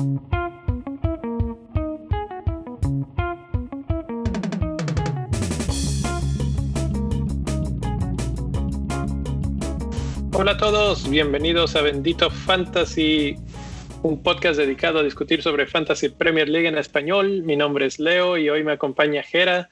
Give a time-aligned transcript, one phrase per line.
[0.00, 0.12] Hola
[10.52, 13.36] a todos, bienvenidos a Bendito Fantasy,
[14.02, 17.42] un podcast dedicado a discutir sobre Fantasy Premier League en español.
[17.42, 19.68] Mi nombre es Leo y hoy me acompaña Jera.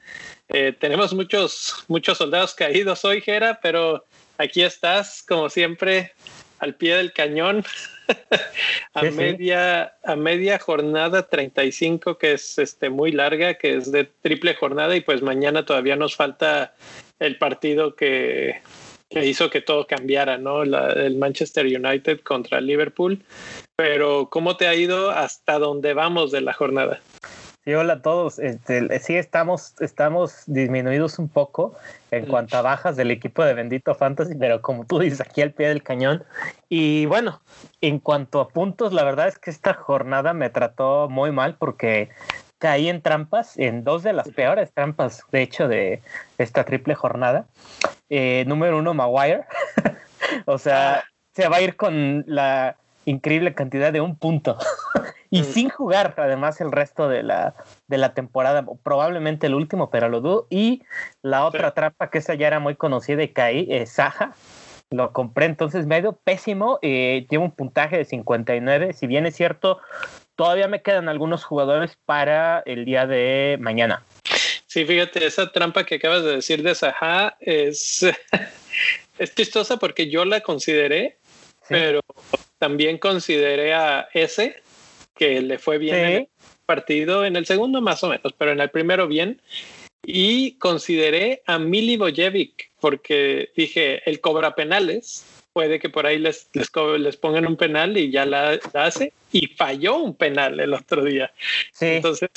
[0.47, 4.05] Eh, tenemos muchos, muchos soldados caídos hoy, Jera, pero
[4.37, 6.11] aquí estás, como siempre,
[6.59, 7.65] al pie del cañón.
[8.93, 14.55] a media a media jornada 35 que es este muy larga que es de triple
[14.55, 16.73] jornada y pues mañana todavía nos falta
[17.19, 18.61] el partido que
[19.09, 20.61] que hizo que todo cambiara, ¿no?
[20.63, 23.19] el Manchester United contra Liverpool.
[23.75, 27.01] Pero, ¿cómo te ha ido hasta donde vamos de la jornada?
[27.69, 28.39] Sí, hola a todos.
[28.39, 31.75] Este, sí, estamos, estamos disminuidos un poco
[32.09, 35.51] en cuanto a bajas del equipo de Bendito Fantasy, pero como tú dices, aquí al
[35.51, 36.23] pie del cañón.
[36.67, 37.43] Y bueno,
[37.81, 42.09] en cuanto a puntos, la verdad es que esta jornada me trató muy mal porque
[42.57, 46.01] caí en trampas, en dos de las peores trampas, de hecho, de
[46.39, 47.45] esta triple jornada.
[48.09, 49.45] Eh, número uno, Maguire.
[50.45, 51.03] o sea, ah.
[51.35, 52.78] se va a ir con la
[53.09, 54.57] increíble cantidad de un punto.
[55.29, 55.45] y mm.
[55.45, 57.55] sin jugar, además, el resto de la,
[57.87, 60.47] de la temporada, probablemente el último, pero lo dudo.
[60.49, 60.83] Y
[61.21, 64.33] la otra trampa, que esa ya era muy conocida y caí, es Saja.
[64.91, 69.77] Lo compré entonces medio pésimo, eh, tiene un puntaje de 59, si bien es cierto,
[70.35, 74.03] todavía me quedan algunos jugadores para el día de mañana.
[74.65, 78.05] Sí, fíjate, esa trampa que acabas de decir de Saha es,
[79.19, 81.17] es chistosa porque yo la consideré,
[81.69, 82.01] pero
[82.57, 84.61] también consideré a ese,
[85.15, 86.27] que le fue bien en el
[86.65, 89.41] partido, en el segundo más o menos, pero en el primero bien.
[90.03, 96.47] Y consideré a Mili Bojevic porque dije, él cobra penales puede que por ahí les,
[96.53, 96.69] les,
[96.99, 101.33] les pongan un penal y ya la, hace y falló un penal el otro día.
[101.73, 101.85] Sí.
[101.85, 102.29] Entonces,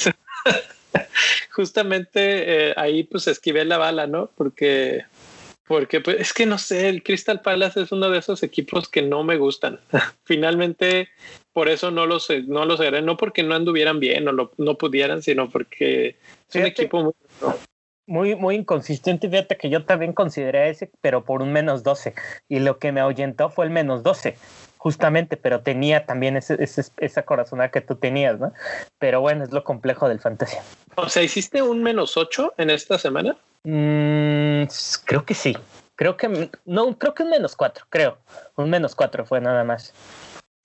[1.51, 4.31] justamente eh, ahí pues esquivé la bala, ¿no?
[4.37, 5.05] Porque,
[5.67, 9.03] porque pues, es que no sé, el Crystal Palace es uno de esos equipos que
[9.03, 9.81] no me gustan.
[10.25, 11.09] Finalmente,
[11.53, 15.23] por eso no los, no los haré, no porque no anduvieran bien o no pudieran,
[15.23, 16.17] sino porque
[16.49, 17.13] es un equipo muy
[18.07, 19.29] muy, muy inconsistente.
[19.29, 22.15] Fíjate que yo también consideré ese, pero por un menos 12.
[22.49, 24.37] Y lo que me ahuyentó fue el menos 12,
[24.77, 26.59] justamente, pero tenía también ese,
[26.99, 28.53] esa corazonada que tú tenías, ¿no?
[28.99, 30.63] Pero bueno, es lo complejo del fantasía.
[30.97, 33.37] O sea, ¿hiciste un menos 8 en esta semana?
[33.65, 34.65] Mm,
[35.05, 35.57] creo que sí.
[35.95, 38.19] Creo que no, creo que un menos 4, creo.
[38.57, 39.93] Un menos 4 fue nada más.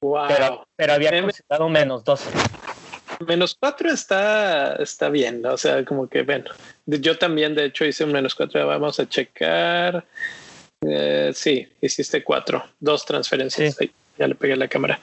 [0.02, 0.28] Wow.
[0.28, 2.30] Pero, pero había considerado un menos 12
[3.26, 6.52] menos cuatro está, está bien, o sea, como que, bueno,
[6.86, 10.06] yo también de hecho hice un menos cuatro, vamos a checar.
[10.88, 13.78] Eh, sí, hiciste cuatro, dos transferencias.
[14.18, 15.00] ya le pegué la cámara.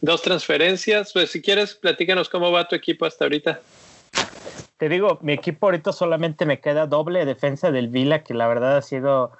[0.00, 3.60] Dos transferencias, pues si quieres, platícanos cómo va tu equipo hasta ahorita.
[4.80, 8.78] Te digo, mi equipo ahorita solamente me queda doble defensa del Vila, que la verdad
[8.78, 9.30] ha sido,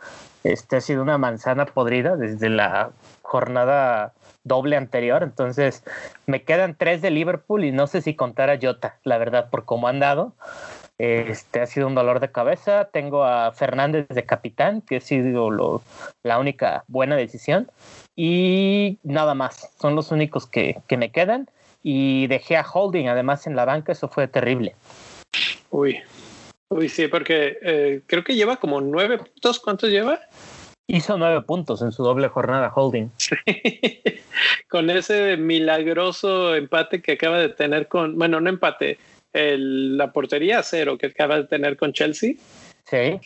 [0.44, 2.90] este ha sido una manzana podrida desde la
[3.22, 4.12] jornada
[4.44, 5.22] doble anterior.
[5.22, 5.82] Entonces,
[6.26, 9.64] me quedan tres de Liverpool y no sé si contar a Jota, la verdad, por
[9.64, 10.34] cómo han dado.
[11.02, 12.90] Este ha sido un dolor de cabeza.
[12.92, 15.82] Tengo a Fernández de capitán, que ha sido lo,
[16.22, 17.70] la única buena decisión.
[18.14, 21.48] Y nada más, son los únicos que, que me quedan.
[21.82, 24.76] Y dejé a Holding además en la banca, eso fue terrible.
[25.70, 26.00] Uy,
[26.68, 29.58] uy, sí, porque eh, creo que lleva como nueve puntos.
[29.58, 30.20] ¿Cuántos lleva?
[30.86, 33.08] Hizo nueve puntos en su doble jornada holding.
[34.68, 38.98] Con ese milagroso empate que acaba de tener con, bueno, no empate,
[39.32, 42.34] la portería cero que acaba de tener con Chelsea.
[42.90, 43.20] Sí.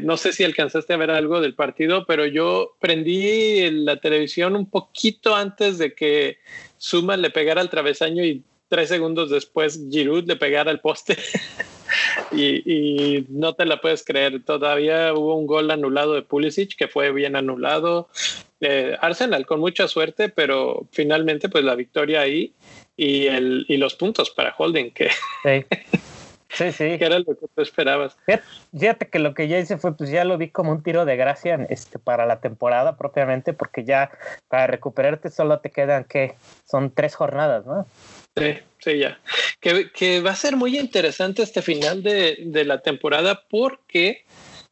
[0.00, 4.68] no sé si alcanzaste a ver algo del partido, pero yo prendí la televisión un
[4.68, 6.38] poquito antes de que
[6.78, 11.16] Suma le pegara al travesaño y tres segundos después Giroud le pegara al poste.
[12.32, 14.42] y, no te la puedes creer.
[14.44, 18.08] Todavía hubo un gol anulado de Pulisic que fue bien anulado.
[18.60, 22.52] Eh, Arsenal con mucha suerte, pero finalmente pues la victoria ahí
[22.96, 25.10] y, el, y los puntos para Holding que...
[25.42, 25.64] Sí.
[26.54, 26.98] Sí, sí.
[26.98, 28.16] Que era lo que tú esperabas.
[28.78, 31.16] Fíjate que lo que ya hice fue, pues ya lo vi como un tiro de
[31.16, 34.10] gracia este, para la temporada propiamente, porque ya
[34.48, 37.86] para recuperarte solo te quedan, que Son tres jornadas, ¿no?
[38.36, 39.18] Sí, sí, ya.
[39.60, 44.24] Que, va a ser muy interesante este final de, la temporada porque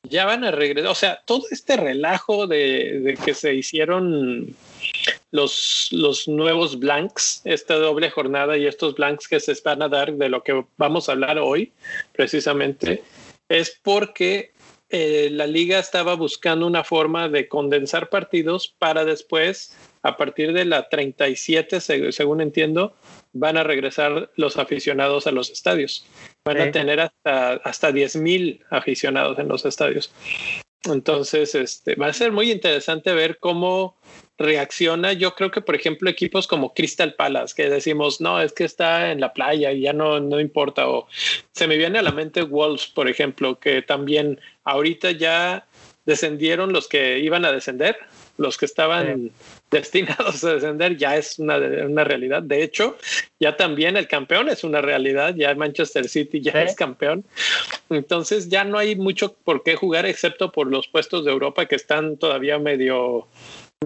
[0.05, 4.55] ya van a regresar, o sea, todo este relajo de, que se hicieron
[5.33, 10.13] los, los nuevos blanks, esta doble jornada y estos blanks que se van a dar
[10.13, 11.73] de lo que vamos a hablar hoy,
[12.13, 13.03] precisamente,
[13.49, 14.53] es porque
[14.91, 20.67] eh, la liga estaba buscando una forma de condensar partidos para después a partir de
[20.67, 21.81] la 37,
[22.13, 22.95] según entiendo,
[23.33, 26.07] van a regresar los aficionados a los estadios.
[26.45, 30.13] Van a tener hasta, hasta 10 mil aficionados en los estadios.
[30.85, 33.97] Entonces, este, va a ser muy interesante ver cómo
[34.43, 35.13] reacciona.
[35.13, 39.13] Yo creo que, por ejemplo, equipos como Crystal Palace, que decimos, no, es que está
[39.13, 40.89] en la playa y ya no, no importa.
[40.89, 41.07] O
[41.53, 45.67] se me viene a la mente Wolves, por ejemplo, que también ahorita ya
[46.05, 47.97] descendieron los que iban a descender,
[48.37, 49.31] los que estaban
[49.71, 52.43] destinados a descender, ya es una, una, realidad.
[52.43, 52.97] De hecho,
[53.39, 57.25] ya también el campeón es una realidad, ya Manchester City ya es campeón.
[57.89, 61.77] Entonces ya no hay mucho por qué jugar excepto por los puestos de Europa que
[61.77, 63.29] están todavía medio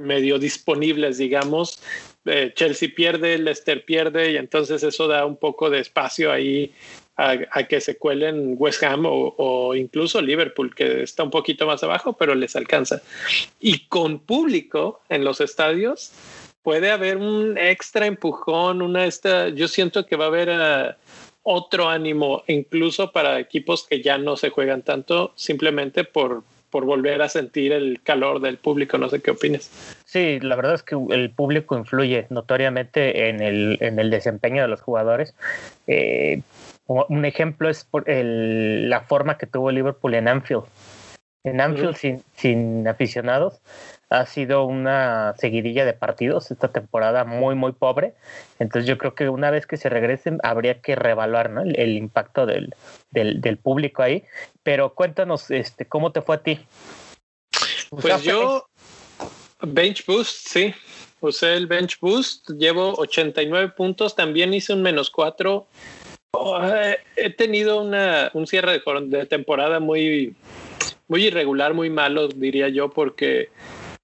[0.02, 1.80] medio disponibles, digamos.
[2.24, 6.72] Eh, Chelsea pierde, Leicester pierde y entonces eso da un poco de espacio ahí
[7.16, 12.14] a, que se cuelen West Ham o, incluso Liverpool, que está un poquito más abajo,
[12.14, 13.00] pero les alcanza.
[13.58, 16.12] Y con público en los estadios
[16.62, 20.94] puede haber un extra empujón, una esta, yo siento que va a haber eh,
[21.42, 26.42] otro ánimo, incluso para equipos que ya no se juegan tanto, simplemente por,
[26.76, 28.98] por volver a sentir el calor del público.
[28.98, 29.70] No sé qué opinas.
[30.04, 34.68] Sí, la verdad es que el público influye notoriamente en el, en el desempeño de
[34.68, 35.34] los jugadores.
[35.86, 36.42] Eh,
[36.86, 40.64] un ejemplo es por el, la forma que tuvo Liverpool en Anfield.
[41.44, 43.62] En Anfield, sin, sin aficionados,
[44.08, 48.14] ha sido una seguidilla de partidos esta temporada muy, muy pobre.
[48.58, 51.62] Entonces yo creo que una vez que se regresen habría que reevaluar ¿no?
[51.62, 52.74] el, impacto del,
[53.10, 54.24] del, del, público ahí.
[54.62, 56.60] Pero cuéntanos, este, ¿cómo te fue a ti?
[57.90, 58.66] Pues yo,
[59.60, 60.74] Bench Boost, sí.
[61.20, 65.66] Usé el Bench Boost, llevo 89 puntos, también hice un menos 4
[66.62, 70.34] eh, he tenido una, un cierre de, temporada muy,
[71.08, 73.48] muy irregular, muy malo, diría yo, porque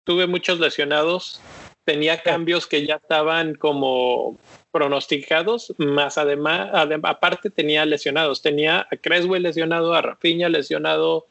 [0.04, 1.40] tuve muchos lesionados,
[1.84, 4.38] tenía cambios que ya estaban como
[4.70, 6.70] pronosticados, más además,
[7.02, 11.26] aparte tenía lesionados, tenía a Creswell lesionado, a Rafinha lesionado,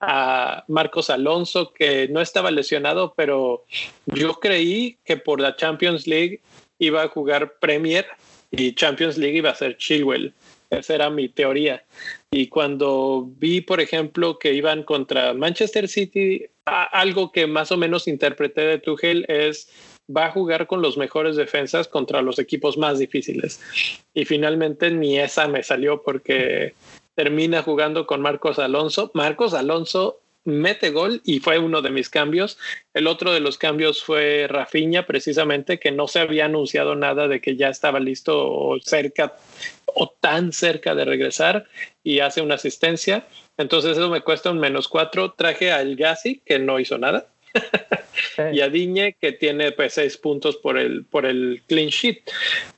[0.00, 3.64] a Marcos Alonso que no estaba lesionado, pero
[4.06, 6.40] yo creí que por la Champions League
[6.78, 8.06] iba a jugar Premier
[8.50, 10.32] y Champions League iba a ser Chilwell.
[10.70, 11.84] Esa era mi teoría.
[12.30, 18.08] Y cuando vi, por ejemplo, que iban contra Manchester City, algo que más o menos
[18.08, 19.68] interpreté de Tuchel es
[20.14, 23.60] va a jugar con los mejores defensas contra los equipos más difíciles.
[24.14, 26.74] Y finalmente ni esa me salió porque
[27.14, 29.10] termina jugando con Marcos Alonso.
[29.14, 32.58] Marcos Alonso mete gol y fue uno de mis cambios.
[32.94, 37.40] El otro de los cambios fue Rafinha, precisamente, que no se había anunciado nada de
[37.40, 39.36] que ya estaba listo o cerca
[39.86, 41.66] o tan cerca de regresar
[42.02, 43.26] y hace una asistencia.
[43.58, 45.32] Entonces eso me cuesta un menos cuatro.
[45.32, 47.28] Traje a El Gassi, que no hizo nada.
[48.52, 52.22] y a Diñe, que tiene pues seis puntos por el, por el clean sheet.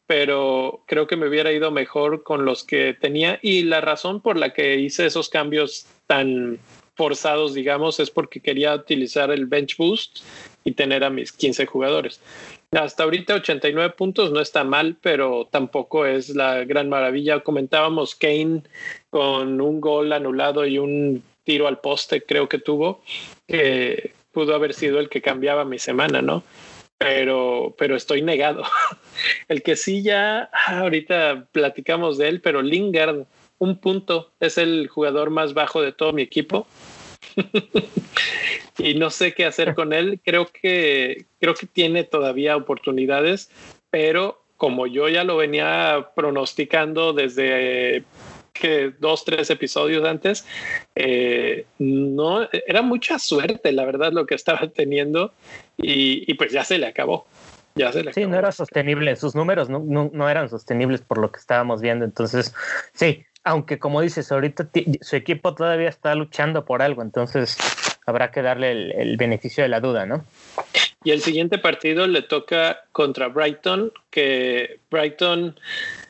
[0.06, 3.38] Pero creo que me hubiera ido mejor con los que tenía.
[3.42, 6.58] Y la razón por la que hice esos cambios tan
[6.98, 10.18] forzados, digamos, es porque quería utilizar el bench boost
[10.64, 12.20] y tener a mis 15 jugadores.
[12.72, 17.38] Hasta ahorita 89 puntos no está mal, pero tampoco es la gran maravilla.
[17.38, 18.64] Comentábamos Kane
[19.10, 23.00] con un gol anulado y un tiro al poste, creo que tuvo,
[23.46, 26.42] que pudo haber sido el que cambiaba mi semana, ¿no?
[26.98, 28.64] Pero, pero estoy negado.
[29.48, 33.24] El que sí ya ahorita platicamos de él, pero Lingard,
[33.58, 36.66] un punto, es el jugador más bajo de todo mi equipo
[38.78, 40.20] y no sé qué hacer con él.
[40.24, 43.50] Creo que, creo que tiene todavía oportunidades,
[43.90, 48.04] pero como yo ya lo venía pronosticando desde
[48.58, 50.44] que dos, tres episodios antes,
[50.94, 55.32] eh, no era mucha suerte, la verdad, lo que estaba teniendo
[55.76, 57.26] y, pues ya se le acabó.
[57.76, 59.78] Ya se le sí, no era sostenible, sus números no,
[60.12, 62.04] no, eran sostenibles por lo que estábamos viendo.
[62.04, 62.52] Entonces,
[62.92, 64.68] sí, aunque como dices, ahorita
[65.00, 67.56] su equipo todavía está luchando por algo, entonces
[68.06, 70.24] habrá que darle el, beneficio de la duda, ¿no?
[71.04, 75.58] Y el siguiente partido le toca contra Brighton, que Brighton,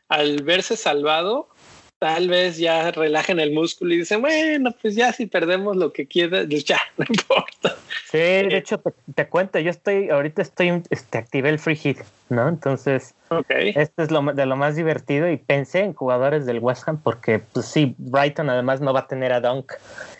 [0.08, 1.48] al verse salvado,
[1.98, 6.06] tal vez ya relajen el músculo y dicen, bueno, pues ya si perdemos lo que
[6.06, 7.76] quieras, pues ya, no importa.
[8.10, 8.80] Sí, de eh, hecho,
[9.14, 12.48] te, cuento, yo estoy, ahorita estoy, este, activé el free hit, ¿no?
[12.48, 13.72] Entonces, okay.
[13.76, 17.40] esto es lo, de lo más divertido y pensé en jugadores del West Ham porque,
[17.40, 19.72] pues sí, Brighton además no va a tener a Dunk.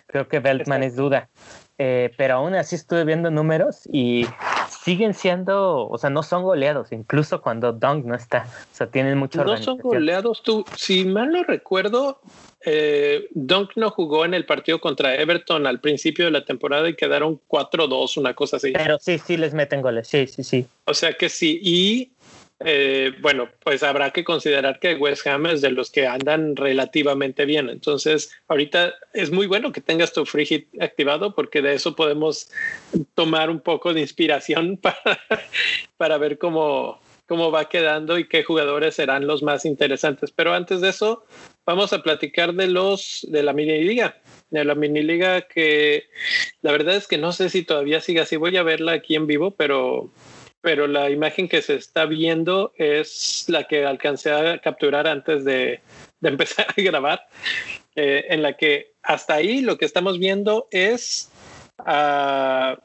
[0.07, 1.29] Creo que Beltman es duda.
[1.81, 4.25] Eh, pero aún así estuve viendo números y
[4.83, 8.47] siguen siendo, o sea, no son goleados, incluso cuando Dunk no está.
[8.73, 10.43] O sea, tienen mucho No son goleados.
[10.43, 12.19] Tú, si mal no recuerdo,
[12.65, 16.95] eh, Dunk no jugó en el partido contra Everton al principio de la temporada y
[16.95, 18.73] quedaron 4-2, una cosa así.
[18.73, 20.65] Pero sí, sí les meten goles, sí, sí, sí.
[20.83, 21.61] O sea que sí.
[21.63, 22.11] Y
[22.61, 27.45] eh, bueno, pues habrá que considerar que West Ham es de los que andan relativamente
[27.45, 27.69] bien.
[27.69, 32.49] Entonces, ahorita es muy bueno que tengas tu free hit activado porque de eso podemos
[33.15, 35.19] tomar un poco de inspiración para,
[35.95, 40.31] para ver cómo, cómo va quedando y qué jugadores serán los más interesantes.
[40.31, 41.23] Pero antes de eso,
[41.65, 44.17] vamos a platicar de los de la mini liga.
[44.49, 46.09] De la mini liga que
[46.61, 48.35] la verdad es que no sé si todavía sigue así.
[48.35, 50.11] Voy a verla aquí en vivo, pero
[50.61, 55.81] pero la imagen que se está viendo es la que alcancé a capturar antes de,
[56.21, 57.27] empezar a grabar,
[57.95, 61.29] eh, en la que hasta ahí lo que estamos viendo es...
[61.79, 62.75] Uh,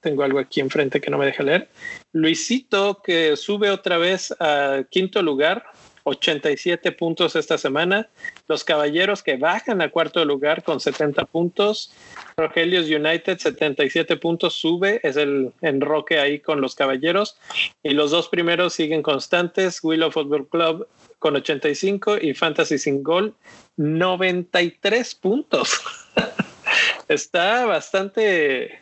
[0.00, 1.68] tengo algo aquí enfrente que no me deja leer.
[2.12, 5.64] Luisito que sube otra vez a quinto lugar
[6.04, 8.08] 87 puntos esta semana.
[8.48, 11.92] Los Caballeros que bajan a cuarto lugar con 70 puntos.
[12.36, 17.36] Rogelios United 77 puntos sube, es el enroque ahí con los Caballeros.
[17.82, 19.80] Y los dos primeros siguen constantes.
[19.82, 23.34] Willow Football Club con 85 y Fantasy Sin Gol
[23.76, 25.80] 93 puntos.
[27.08, 28.80] Está bastante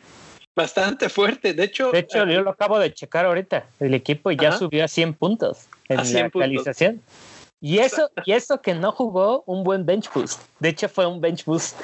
[0.55, 1.53] bastante fuerte.
[1.53, 3.65] De hecho, de hecho yo lo acabo de checar ahorita.
[3.79, 7.01] El equipo ya subió a 100 puntos en la actualización.
[7.63, 10.41] Y eso, y eso que no jugó un buen bench boost.
[10.59, 11.79] De hecho, fue un bench boost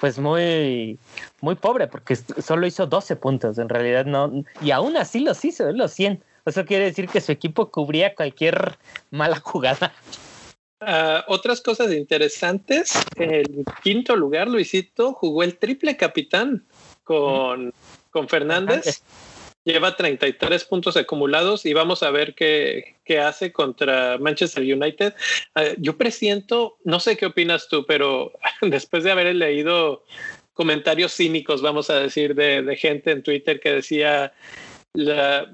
[0.00, 0.98] pues muy,
[1.42, 3.58] muy pobre, porque solo hizo 12 puntos.
[3.58, 6.22] En realidad no, y aún así los hizo, los 100.
[6.46, 8.78] Eso quiere decir que su equipo cubría cualquier
[9.10, 9.92] mala jugada.
[10.80, 16.64] Uh, otras cosas interesantes, en el quinto lugar, Luisito jugó el triple capitán
[17.04, 17.74] con,
[18.10, 19.02] con Fernández
[19.64, 25.14] lleva 33 puntos acumulados y vamos a ver qué, qué hace contra Manchester United.
[25.54, 30.04] Uh, yo presiento, no sé qué opinas tú, pero después de haber leído
[30.54, 34.32] comentarios cínicos, vamos a decir, de, gente en Twitter que decía,
[34.92, 35.48] la,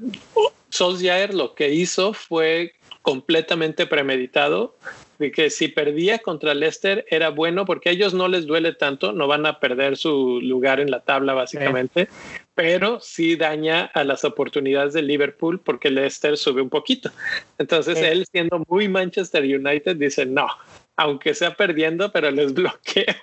[0.71, 4.77] Solskjaer lo que hizo fue completamente premeditado
[5.18, 9.26] que si perdía contra Leicester era bueno porque a ellos no les duele tanto, no
[9.26, 12.09] van a perder su lugar en la tabla básicamente,
[12.54, 17.11] pero sí daña a las oportunidades de Liverpool porque Leicester sube un poquito.
[17.59, 20.49] Entonces él siendo muy Manchester United dice, no,
[20.97, 23.14] aunque sea perdiendo, pero les bloqueo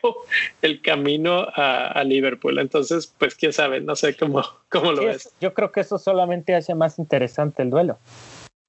[0.61, 2.59] el camino a, Liverpool.
[2.59, 5.31] Entonces, pues quién sabe, no sé cómo, cómo lo ves.
[5.39, 7.99] Yo creo que eso solamente hace más interesante el duelo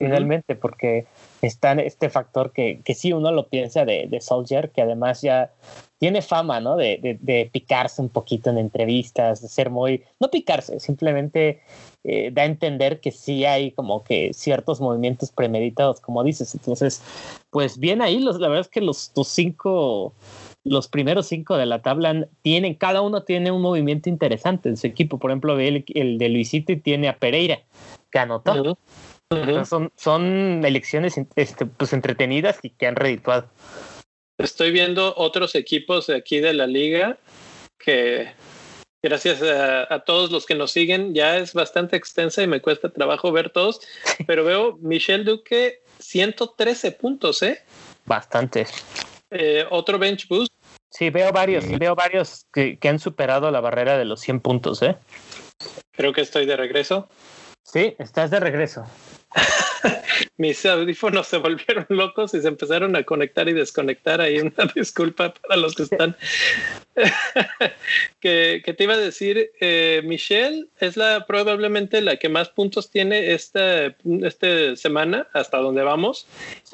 [0.02, 1.06] finalmente, porque
[1.42, 5.52] está este factor que, que sí uno lo piensa de, de Soldier, que además ya
[5.98, 6.74] tiene fama, ¿no?
[6.74, 11.60] De, de, picarse un poquito en entrevistas, de ser muy, no picarse, simplemente
[12.02, 16.56] eh, da a entender que sí hay como que ciertos movimientos premeditados, como dices.
[16.56, 17.00] Entonces,
[17.50, 20.12] pues bien ahí, los, la verdad es que los, los cinco,
[20.64, 24.88] los primeros cinco de la tabla tienen, cada uno tiene un movimiento interesante en su
[24.88, 25.18] equipo.
[25.18, 27.60] Por ejemplo, el, el de Luisito y tiene a Pereira,
[28.10, 28.76] que anotó
[29.64, 33.48] son, son elecciones este, pues, entretenidas y que han redituado.
[34.38, 37.18] Estoy viendo otros equipos de aquí de la liga
[37.78, 38.32] que
[39.02, 43.32] gracias a, todos los que nos siguen ya es bastante extensa y me cuesta trabajo
[43.32, 43.80] ver todos,
[44.26, 47.62] pero veo Michelle Duque 113 puntos, ¿eh?
[48.04, 48.66] Bastante.
[49.30, 50.52] Eh, otro bench boost.
[50.90, 54.82] Sí, veo varios, veo varios que, que, han superado la barrera de los 100 puntos,
[54.82, 54.96] ¿eh?
[55.92, 57.08] Creo que estoy de regreso.
[57.62, 58.84] Sí, estás de regreso.
[60.36, 64.20] mis audífonos se volvieron locos y se empezaron a conectar y desconectar.
[64.20, 66.16] Ahí una disculpa para los que están.
[68.20, 73.32] que, te iba a decir, eh, Michelle es la probablemente la que más puntos tiene
[73.32, 76.26] esta, esta semana, hasta donde vamos.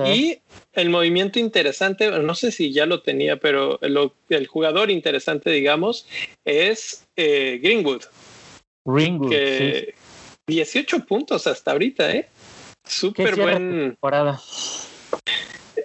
[0.07, 0.39] Y
[0.73, 6.07] el movimiento interesante, no sé si ya lo tenía, pero el jugador interesante, digamos,
[6.45, 8.03] es eh, Greenwood.
[8.85, 9.31] Greenwood.
[9.31, 9.95] Que,
[10.49, 12.27] 18 puntos hasta ahorita, ¿eh?
[12.89, 13.81] Súper buen.
[13.81, 14.41] Temporada.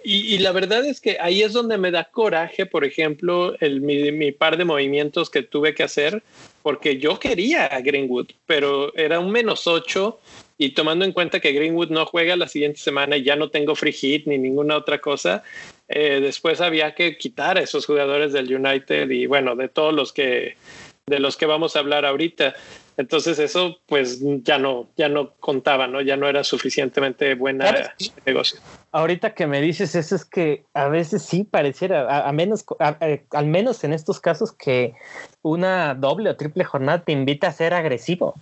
[0.04, 3.80] Y, y, la verdad es que ahí es donde me da coraje, por ejemplo, el,
[3.80, 6.22] mi, mi, par de movimientos que tuve que hacer,
[6.62, 10.20] porque yo quería a Greenwood, pero era un menos 8
[10.58, 13.76] y tomando en cuenta que Greenwood no juega la siguiente semana y ya no tengo
[13.76, 15.44] free hit ni ninguna otra cosa,
[15.88, 20.14] eh, después había que quitar a esos jugadores del United y bueno, de todos los
[20.14, 20.58] que
[21.06, 22.54] de los que vamos a hablar ahorita.
[22.96, 26.02] Entonces eso pues ya no, ya no contaba, ¿no?
[26.02, 27.94] Ya no era suficientemente buena
[28.26, 28.60] negocio.
[28.92, 33.84] Ahorita que me dices eso es que a veces sí pareciera, a, menos, al menos
[33.84, 34.94] en estos casos que
[35.42, 38.36] una doble o triple jornada te invita a ser agresivo.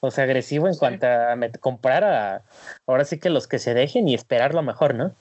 [0.00, 2.42] O sea, agresivo en cuanto a comprar a
[2.86, 5.12] ahora sí que los que se dejen y esperar lo mejor, ¿no?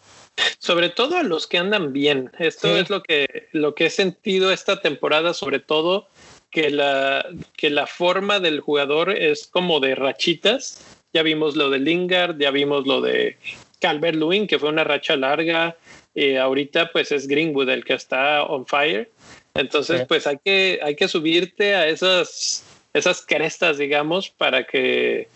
[0.59, 2.31] Sobre todo a los que andan bien.
[2.37, 6.07] Esto es lo que, lo que he sentido esta temporada, sobre todo
[6.55, 10.81] que la, que la forma del jugador es como de rachitas.
[11.11, 13.37] Ya vimos lo de Lingard, ya vimos lo de
[13.81, 15.75] Calvert Lewin, que fue una racha larga.
[16.13, 19.11] y ahorita pues es Greenwood el que está on fire.
[19.53, 25.27] Entonces pues hay que, hay que subirte a esas, esas crestas, digamos, para que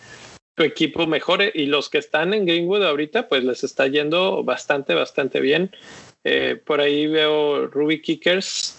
[0.55, 1.51] tu equipo mejore.
[1.53, 5.75] Y los que están en Greenwood ahorita pues les está yendo bastante, bastante bien.
[6.23, 8.78] Eh, por ahí veo Ruby Kickers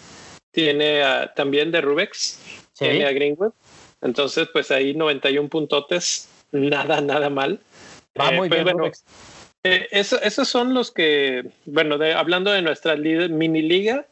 [0.50, 1.02] tiene
[1.37, 2.38] también de Rubex,
[2.76, 3.52] tiene a Greenwood.
[4.02, 7.61] Entonces, pues ahí 91 puntotes, nada, nada mal.
[8.19, 8.90] Va eh, muy bien, bueno,
[9.62, 14.07] eh, esos son los que, bueno, hablando de nuestra mini liga,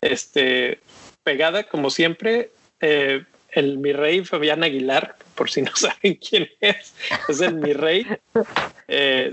[0.00, 0.80] este,
[1.22, 6.94] pegada como siempre, eh, el mi rey Fabián Aguilar, por si no saben quién es,
[7.28, 8.06] es el mi rey,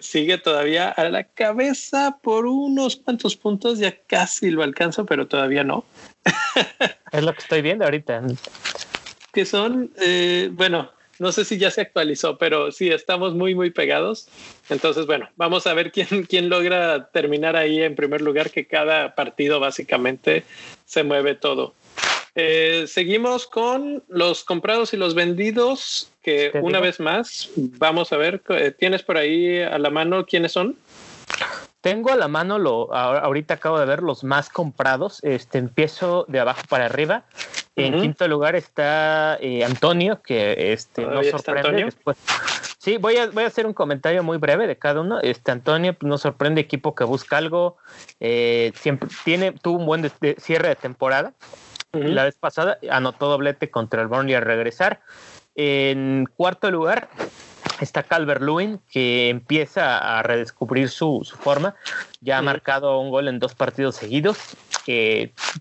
[0.01, 5.63] sigue todavía a la cabeza por unos cuantos puntos, ya casi lo alcanzo, pero todavía
[5.63, 5.85] no.
[7.11, 8.21] es lo que estoy viendo ahorita.
[9.33, 13.71] Que son, eh, bueno, no sé si ya se actualizó, pero sí, estamos muy, muy
[13.71, 14.27] pegados.
[14.69, 19.15] Entonces, bueno, vamos a ver quién, quién logra terminar ahí en primer lugar, que cada
[19.15, 20.43] partido básicamente
[20.85, 21.73] se mueve todo.
[22.33, 28.41] Eh, seguimos con los comprados y los vendidos, que una vez más, vamos a ver,
[28.49, 30.77] eh, ¿tienes por ahí a la mano quiénes son?
[31.81, 35.23] Tengo a la mano, lo, ahorita acabo de ver los más comprados.
[35.23, 37.23] Este, empiezo de abajo para arriba.
[37.75, 41.85] En quinto lugar está eh, Antonio, que este, nos sorprende.
[41.85, 42.17] Después,
[42.77, 45.19] sí, voy a, voy a hacer un comentario muy breve de cada uno.
[45.21, 47.77] Este Antonio nos sorprende, equipo que busca algo.
[48.19, 51.33] Eh, siempre tiene, tuvo un buen cierre de temporada.
[51.93, 55.01] La vez pasada anotó doblete contra el Burnley al regresar.
[55.55, 57.09] En cuarto lugar
[57.81, 61.75] está Calvert Lewin, que empieza a redescubrir su, forma.
[62.21, 64.37] Ya ha marcado un gol en dos partidos seguidos.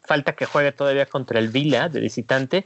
[0.06, 2.64] falta que juegue todavía contra el Vila de visitante.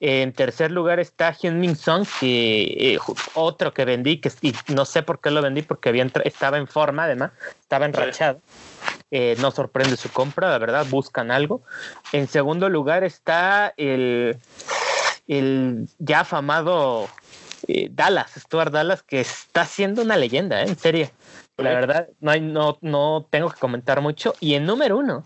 [0.00, 2.98] En tercer lugar está Hyun Min Song, que eh,
[3.34, 4.30] otro que vendí, que
[4.68, 8.40] no sé por qué lo vendí, porque había estaba en forma, además, estaba enrachado.
[9.10, 11.62] Eh, no sorprende su compra, la verdad, buscan algo.
[12.12, 14.38] En segundo lugar está el,
[15.30, 17.08] el ya afamado
[17.68, 20.68] eh, Dallas, Stuart Dallas, que está siendo una leyenda, ¿eh?
[20.68, 21.10] en serio.
[21.56, 24.34] La verdad, no, hay, no, no tengo que comentar mucho.
[24.40, 25.24] Y en número uno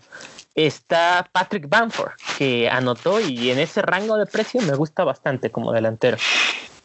[0.53, 5.71] está Patrick Bamford, que anotó y en ese rango de precio me gusta bastante como
[5.71, 6.17] delantero.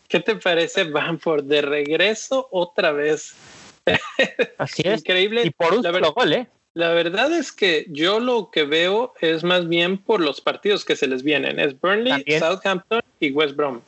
[0.08, 1.44] ¿Qué te parece Bamford?
[1.44, 3.34] De regreso otra vez.
[4.58, 5.00] Así es.
[5.00, 5.42] Increíble.
[5.44, 6.48] Y por un solo gol, ¿eh?
[6.72, 10.94] La verdad es que yo lo que veo es más bien por los partidos que
[10.94, 11.58] se les vienen.
[11.58, 13.80] Es Burnley, Southampton y West Brom.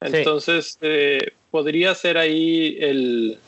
[0.00, 3.38] Entonces, eh, podría ser ahí el,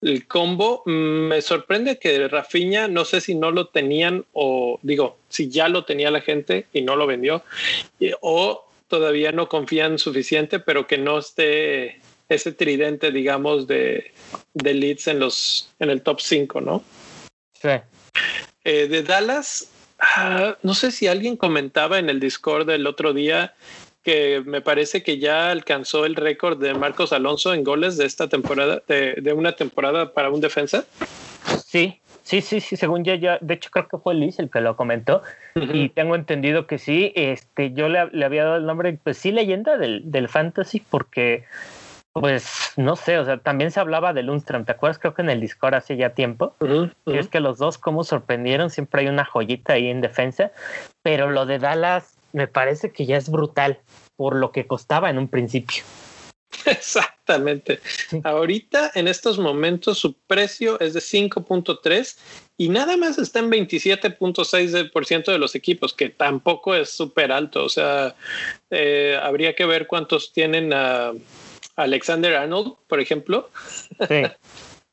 [0.00, 0.82] el combo.
[0.86, 5.84] Me sorprende que Rafiña, no sé si no lo tenían o digo, si ya lo
[5.84, 7.44] tenía la gente y no lo vendió,
[8.20, 14.12] o todavía no confían suficiente, pero que no esté ese tridente, digamos, de,
[14.54, 16.82] de leads en los en el top 5, ¿no?
[17.52, 17.68] Sí.
[18.64, 23.54] Eh, de Dallas, ah, no sé si alguien comentaba en el Discord el otro día
[24.06, 28.28] que me parece que ya alcanzó el récord de Marcos Alonso en goles de esta
[28.28, 30.84] temporada, de, una temporada para un defensa.
[31.66, 34.60] Sí, sí, sí, sí, según ya, ya, de hecho creo que fue Luis el que
[34.60, 35.22] lo comentó
[35.56, 39.76] y tengo entendido que sí, este, yo le, había dado el nombre, pues sí, leyenda
[39.76, 41.44] del, del fantasy porque
[42.12, 45.00] pues no sé, o sea, también se hablaba de Lundstrom, ¿te acuerdas?
[45.00, 46.54] Creo que en el Discord hace ya tiempo.
[47.04, 50.50] Y es que los dos, como sorprendieron, siempre hay una joyita ahí en defensa,
[51.02, 53.80] pero lo de Dallas me parece que ya es brutal
[54.14, 55.82] por lo que costaba en un principio.
[56.66, 57.80] Exactamente.
[58.24, 62.18] Ahorita, en estos momentos, su precio es de 5.3
[62.58, 67.64] y nada más está en 27.6% de los equipos, que tampoco es súper alto.
[67.64, 68.14] O sea,
[68.68, 71.12] eh, habría que ver cuántos tienen a
[71.76, 73.48] Alexander Arnold, por ejemplo.
[74.08, 74.24] Sí.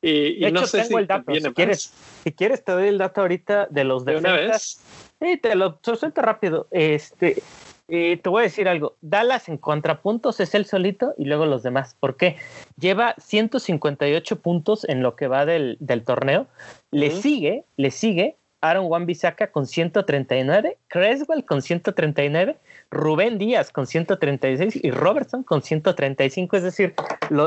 [0.00, 1.30] y, no sé si el dato.
[1.34, 1.92] Si quieres,
[2.24, 4.80] si quieres, te doy el dato ahorita de los de una vez.
[5.24, 6.66] Sí, te lo suelto rápido.
[6.70, 7.42] Este,
[7.88, 8.96] eh, te voy a decir algo.
[9.00, 11.96] Dallas en contrapuntos es el solito y luego los demás.
[11.98, 12.36] ¿Por qué?
[12.76, 16.46] Lleva 158 puntos en lo que va del, torneo.
[16.90, 22.58] Le sigue, le sigue Aaron Wan Bissaka con 139, Creswell con 139,
[22.94, 26.56] Rubén Díaz con 136 y Robertson con 135.
[26.56, 26.94] Es decir,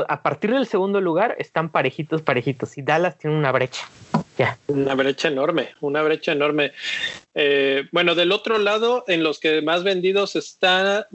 [0.08, 2.78] a partir del segundo lugar están parejitos, parejitos.
[2.78, 3.88] Y Dallas tiene una brecha.
[4.36, 4.56] Ya.
[4.68, 6.72] Una brecha enorme, una brecha enorme.
[7.34, 11.08] Eh, bueno, del otro lado, en los que más vendidos está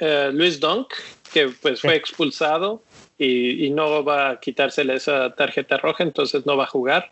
[0.00, 0.88] eh, Luis Dunk,
[1.32, 2.82] que pues fue expulsado
[3.18, 7.10] y, no va a quitársele esa tarjeta roja, entonces no va a jugar.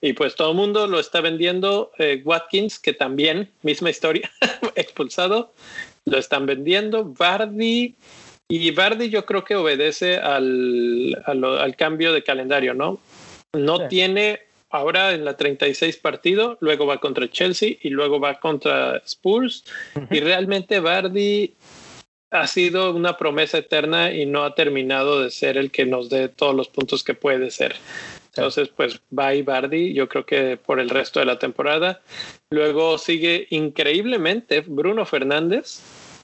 [0.00, 1.92] Y pues todo el mundo lo está vendiendo.
[1.98, 4.30] Eh, Watkins, que también, misma historia,
[4.74, 5.52] expulsado,
[6.06, 7.04] lo están vendiendo.
[7.04, 7.94] Bardi,
[8.48, 13.00] y Bardi yo creo que obedece al, al, cambio de calendario, ¿no?
[13.52, 14.40] No tiene
[14.70, 19.64] ahora en la 36 partido, luego va contra Chelsea y luego va contra Spurs.
[20.10, 21.54] Y realmente Bardi
[22.30, 26.28] ha sido una promesa eterna y no ha terminado de ser el que nos dé
[26.28, 27.76] todos los puntos que puede ser.
[28.36, 32.00] Entonces, pues bye Bardi, yo creo que por el resto de la temporada.
[32.50, 35.80] Luego sigue increíblemente Bruno Fernández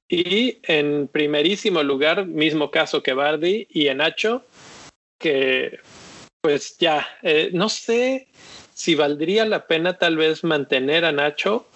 [0.09, 4.45] y en primerísimo lugar, mismo caso que Bardi y en Nacho,
[5.19, 5.79] que
[6.41, 8.29] pues ya, eh, no sé
[8.75, 11.67] si valdría la pena tal vez mantener a Nacho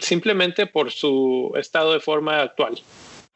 [0.00, 2.82] simplemente por su estado de forma actual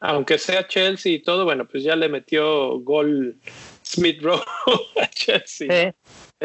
[0.05, 3.37] aunque sea Chelsea y todo, bueno, pues ya le metió gol
[3.83, 4.44] Smith Rowe
[5.01, 5.94] a Chelsea.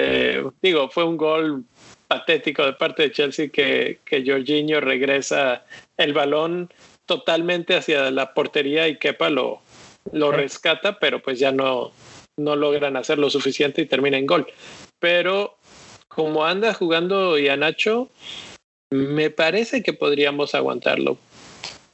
[0.02, 1.66] Eh, digo, fue un gol
[2.08, 5.66] patético de parte de Chelsea que, que Jorginho regresa
[5.98, 6.70] el balón
[7.06, 9.62] totalmente hacia la portería y Kepa lo,
[10.14, 11.92] lo rescata, pero pues ya no,
[12.38, 14.48] no logran hacer lo suficiente y termina en gol.
[15.00, 15.58] Pero
[16.08, 18.10] como anda jugando Nacho,
[18.92, 21.18] me parece que podríamos aguantarlo.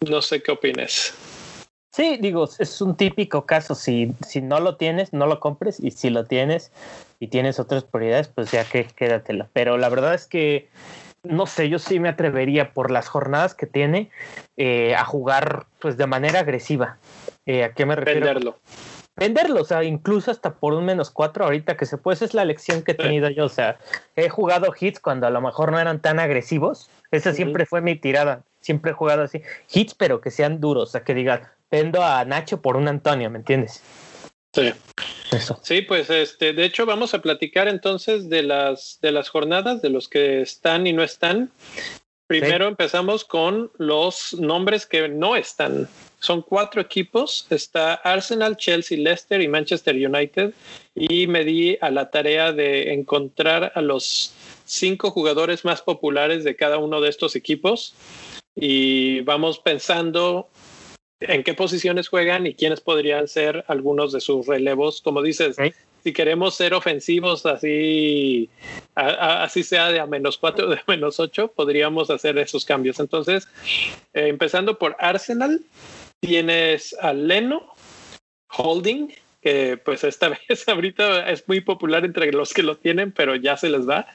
[0.07, 1.15] No sé qué opines.
[1.95, 3.73] Sí, digo, es un típico caso.
[3.73, 5.79] Si, si no lo tienes, no lo compres.
[5.79, 6.73] Y si lo tienes
[7.21, 9.47] y tienes otras prioridades, pues ya que quédatela.
[9.53, 10.67] Pero la verdad es que,
[11.23, 14.09] no sé, yo sí me atrevería por las jornadas que tiene
[14.57, 16.97] eh, a jugar pues de manera agresiva.
[17.45, 18.25] Eh, ¿A qué me refiero?
[18.25, 18.59] Venderlo.
[19.15, 22.15] Venderlo, o sea, incluso hasta por un menos cuatro ahorita que se puede.
[22.15, 23.45] Esa es la lección que he tenido yo.
[23.45, 23.77] O sea,
[24.17, 26.89] he jugado hits cuando a lo mejor no eran tan agresivos.
[27.11, 28.43] Esa siempre fue mi tirada.
[28.65, 29.43] Siempre he jugado así.
[29.71, 30.89] Hits, pero que sean duros.
[30.89, 33.83] O sea, que digan, vendo a Nacho por un Antonio, ¿me entiendes?
[34.53, 34.73] Sí.
[35.31, 35.59] Eso.
[35.61, 39.89] Sí, pues este, de hecho vamos a platicar entonces de las de las jornadas, de
[39.89, 41.51] los que están y no están.
[42.25, 45.87] Primero empezamos con los nombres que no están.
[46.19, 47.45] Son cuatro equipos.
[47.51, 50.55] Está Arsenal, Chelsea, Leicester y Manchester United.
[50.95, 54.33] Y me di a la tarea de encontrar a los
[54.65, 57.93] cinco jugadores más populares de cada uno de estos equipos.
[58.55, 60.49] Y vamos pensando
[61.19, 65.01] en qué posiciones juegan y quiénes podrían ser algunos de sus relevos.
[65.01, 65.57] Como dices,
[66.03, 68.49] si queremos ser ofensivos así,
[68.95, 72.99] así sea de a menos cuatro o de a menos ocho, podríamos hacer esos cambios.
[72.99, 73.47] Entonces,
[74.13, 75.61] eh, empezando por Arsenal,
[76.19, 77.73] tienes a Leno,
[78.55, 83.35] Holding, que pues esta vez ahorita es muy popular entre los que lo tienen, pero
[83.35, 84.07] ya se les va.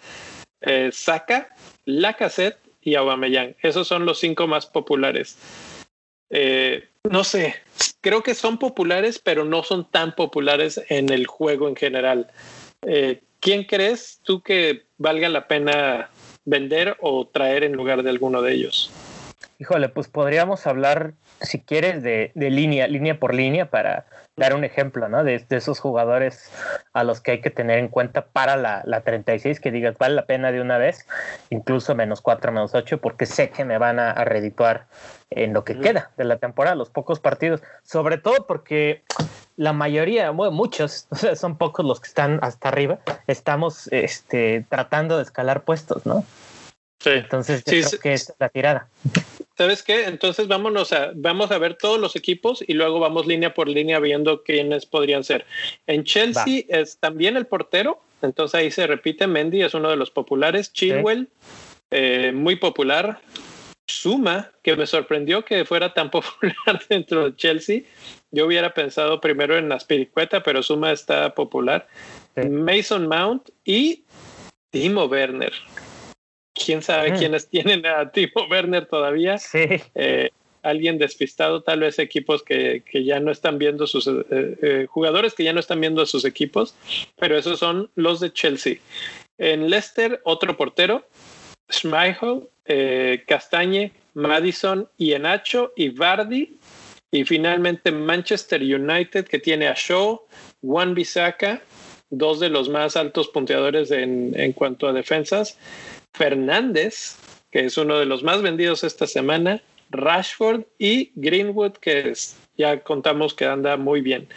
[0.61, 1.55] Eh, Saka,
[1.87, 3.57] Lacazette y Aubameyang.
[3.63, 5.37] Esos son los cinco más populares.
[6.31, 7.57] Eh, no sé,
[8.01, 12.29] creo que son populares, pero no son tan populares en el juego en general.
[12.83, 16.11] Eh, ¿Quién crees tú que valga la pena
[16.45, 18.91] vender o traer en lugar de alguno de ellos?
[19.61, 24.65] Híjole, pues podríamos hablar, si quieres, de, de línea, línea por línea para dar un
[24.65, 25.23] ejemplo, ¿no?
[25.23, 26.51] De, esos jugadores
[26.95, 30.15] a los que hay que tener en cuenta para la, la, 36, que digas, vale
[30.15, 31.07] la pena de una vez,
[31.51, 34.87] incluso menos 4, menos 8, porque sé que me van a, a redituar
[35.29, 39.05] en lo que queda de la temporada, los pocos partidos, sobre todo porque
[39.57, 44.65] la mayoría, bueno, muchos, o sea, son pocos los que están hasta arriba, estamos este,
[44.71, 46.25] tratando de escalar puestos, ¿no?
[47.01, 47.11] Sí.
[47.11, 48.89] Entonces, yo creo que es la tirada.
[49.57, 50.05] ¿Sabes qué?
[50.05, 53.99] Entonces vámonos a, vamos a ver todos los equipos y luego vamos línea por línea
[53.99, 55.45] viendo quiénes podrían ser.
[55.87, 60.11] En Chelsea es también el portero, entonces ahí se repite, Mendy es uno de los
[60.11, 61.29] populares, Chilwell,
[61.91, 63.21] eh, muy popular,
[63.87, 67.83] Suma, que me sorprendió que fuera tan popular dentro de Chelsea.
[68.31, 71.89] Yo hubiera pensado primero en Aspiricueta, pero Suma está popular.
[72.49, 74.05] Mason Mount y
[74.71, 75.53] Timo Werner
[76.65, 77.17] quién sabe mm.
[77.17, 79.39] quiénes tienen a Timo Werner todavía.
[79.39, 79.67] Sí.
[79.95, 80.31] Eh,
[80.63, 85.33] alguien despistado, tal vez equipos que, que ya no están viendo sus eh, eh, jugadores
[85.33, 86.75] que ya no están viendo a sus equipos,
[87.19, 88.77] pero esos son los de Chelsea.
[89.39, 91.07] En Leicester, otro portero,
[91.71, 92.43] Schmeichel,
[93.27, 96.57] Castañe, Madison, Enacho y Vardy.
[97.13, 100.21] Y finalmente Manchester United, que tiene a Shaw,
[100.61, 101.61] Juan Bisaca,
[102.11, 105.59] dos de los más altos punteadores en, en cuanto a defensas,
[106.15, 107.17] Fernández,
[107.51, 112.13] que es uno de los más vendidos esta semana, Rashford y Greenwood, que
[112.57, 114.29] ya contamos que anda muy bien.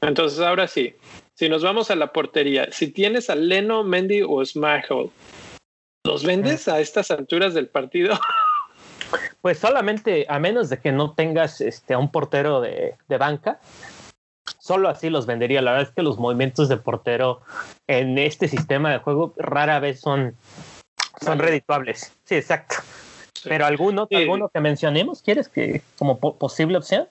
[0.00, 0.94] Entonces, ahora sí,
[1.34, 5.10] si nos vamos a la portería, si tienes a Leno, Mendy o Smile,
[6.04, 8.18] ¿los vendes a estas alturas del partido?
[9.42, 13.60] Pues solamente, a menos de que no tengas este, a un portero de, banca,
[14.58, 15.60] solo así los vendería.
[15.60, 17.42] La verdad es que los movimientos de portero
[17.88, 20.36] en este sistema de juego rara vez son,
[21.20, 22.12] son redituables.
[22.24, 22.76] Sí, exacto.
[23.44, 27.08] Pero alguno, alguno que mencionemos, ¿quieres que como posible opción?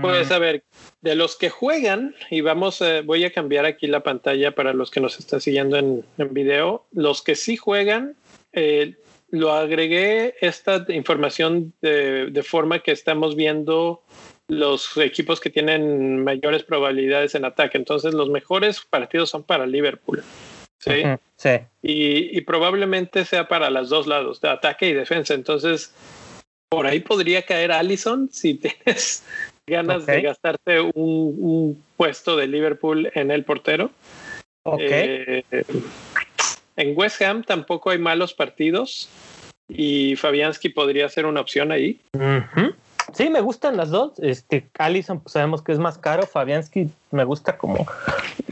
[0.00, 0.62] Pues a ver,
[1.00, 4.90] de los que juegan, y vamos, a, voy a cambiar aquí la pantalla para los
[4.90, 8.14] que nos están siguiendo en, en video, los que sí juegan,
[8.52, 8.96] eh,
[9.30, 14.02] lo agregué esta información de, de, forma que estamos viendo
[14.46, 17.76] los equipos que tienen mayores probabilidades en ataque.
[17.76, 20.22] Entonces, los mejores partidos son para Liverpool.
[20.78, 21.02] Sí.
[21.36, 21.50] sí.
[21.82, 25.34] Y, y, probablemente sea para los dos lados, de ataque y defensa.
[25.34, 25.92] Entonces,
[26.68, 29.24] por ahí podría caer Allison si tienes
[29.66, 30.16] ganas okay.
[30.16, 33.90] de gastarte un, un, puesto de Liverpool en el portero.
[34.64, 34.80] Ok.
[34.82, 35.44] Eh,
[36.76, 39.08] en West Ham tampoco hay malos partidos
[39.68, 42.00] y Fabianski podría ser una opción ahí.
[42.12, 42.74] Uh -huh.
[43.14, 44.18] Sí, me gustan las dos.
[44.18, 46.26] Este, Allison, pues sabemos que es más caro.
[46.26, 47.86] Fabianski me gusta como,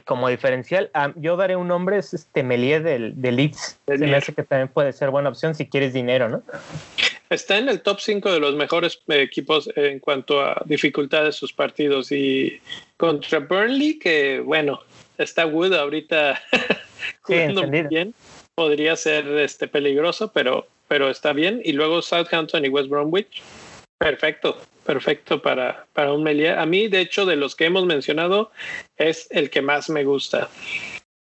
[0.05, 0.91] como diferencial.
[0.95, 3.79] Um, yo daré un nombre, es este Melier del, del Leeds.
[3.87, 6.43] Se me hace que también puede ser buena opción si quieres dinero, ¿no?
[7.29, 11.53] Está en el top 5 de los mejores equipos en cuanto a dificultad de sus
[11.53, 12.11] partidos.
[12.13, 12.61] Y
[12.97, 14.81] contra Burnley, que bueno,
[15.19, 16.41] está Wood ahorita
[17.23, 18.15] jugando sí, muy bien.
[18.55, 21.61] Podría ser este, peligroso, pero, pero está bien.
[21.63, 23.43] Y luego Southampton y West Bromwich
[23.99, 26.59] Perfecto, perfecto para, para un Melier.
[26.59, 28.51] A mí, de hecho, de los que hemos mencionado,
[28.97, 30.49] es el que más me gusta.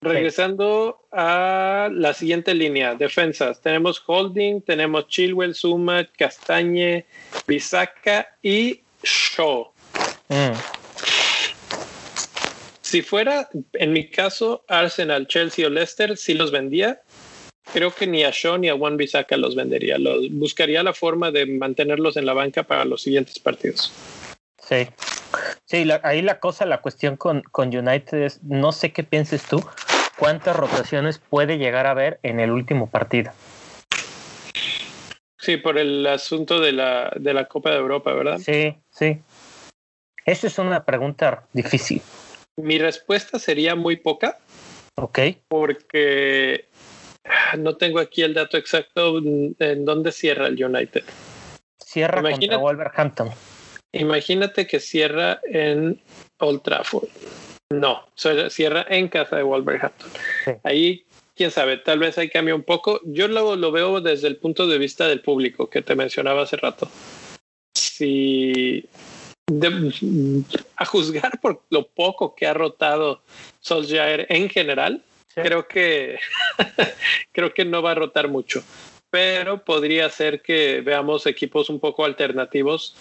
[0.01, 1.09] Regresando sí.
[1.13, 3.61] a la siguiente línea, defensas.
[3.61, 7.05] Tenemos Holding, tenemos Chilwell, Suma, Castañe,
[7.47, 9.71] Bisaca y Shaw.
[10.29, 10.53] Mm.
[12.81, 17.01] Si fuera, en mi caso, Arsenal, Chelsea o Leicester, sí los vendía
[17.73, 19.99] creo que ni a Shaw ni a Juan Bisaca los vendería.
[19.99, 23.93] Los, buscaría la forma de mantenerlos en la banca para los siguientes partidos.
[24.59, 24.89] Sí,
[25.65, 29.43] sí, la, ahí la cosa, la cuestión con, con United es, no sé qué pienses
[29.43, 29.63] tú,
[30.19, 33.33] cuántas rotaciones puede llegar a haber en el último partido.
[35.39, 38.39] Sí, por el asunto de la, de la Copa de Europa, ¿verdad?
[38.39, 39.19] Sí, sí.
[40.25, 42.01] Esa es una pregunta difícil.
[42.57, 44.39] Mi respuesta sería muy poca.
[44.95, 45.19] Ok.
[45.49, 46.67] Porque
[47.59, 51.05] no tengo aquí el dato exacto en dónde cierra el United.
[51.79, 53.31] Cierra imagínate, contra Wolverhampton.
[53.93, 56.01] Imagínate que cierra en
[56.39, 57.09] Old Trafford.
[57.71, 60.11] No, cierra en casa de Wolverhampton.
[60.45, 60.53] Sí.
[60.63, 61.05] Ahí,
[61.35, 63.01] quién sabe, tal vez ahí cambia un poco.
[63.05, 66.57] Yo lo, lo veo desde el punto de vista del público que te mencionaba hace
[66.57, 66.91] rato.
[67.75, 68.87] Si
[69.51, 73.23] de, a juzgar por lo poco que ha rotado
[73.61, 75.03] Solskjaer en general.
[75.35, 76.19] Creo que
[77.33, 78.63] creo que no va a rotar mucho,
[79.11, 82.97] pero podría ser que veamos equipos un poco alternativos.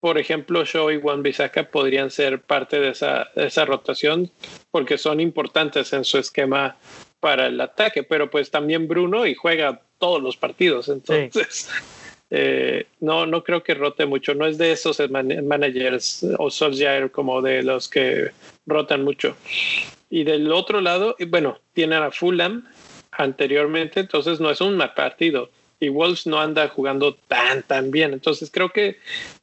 [0.00, 4.30] Por ejemplo, Shaw y Juan Bisaca podrían ser parte de esa, de esa rotación
[4.70, 6.76] porque son importantes en su esquema
[7.18, 11.70] para el ataque, pero pues también Bruno y juega todos los partidos, entonces sí.
[12.30, 17.10] Eh, no, no creo que rote mucho, no es de esos man managers o Solskjaer
[17.10, 18.30] como de los que
[18.66, 19.36] rotan mucho.
[20.10, 22.64] Y del otro lado, bueno, tienen a Fulham
[23.12, 25.50] anteriormente, entonces no es un mal partido.
[25.78, 28.14] Y Wolves no anda jugando tan, tan bien.
[28.14, 28.96] Entonces creo que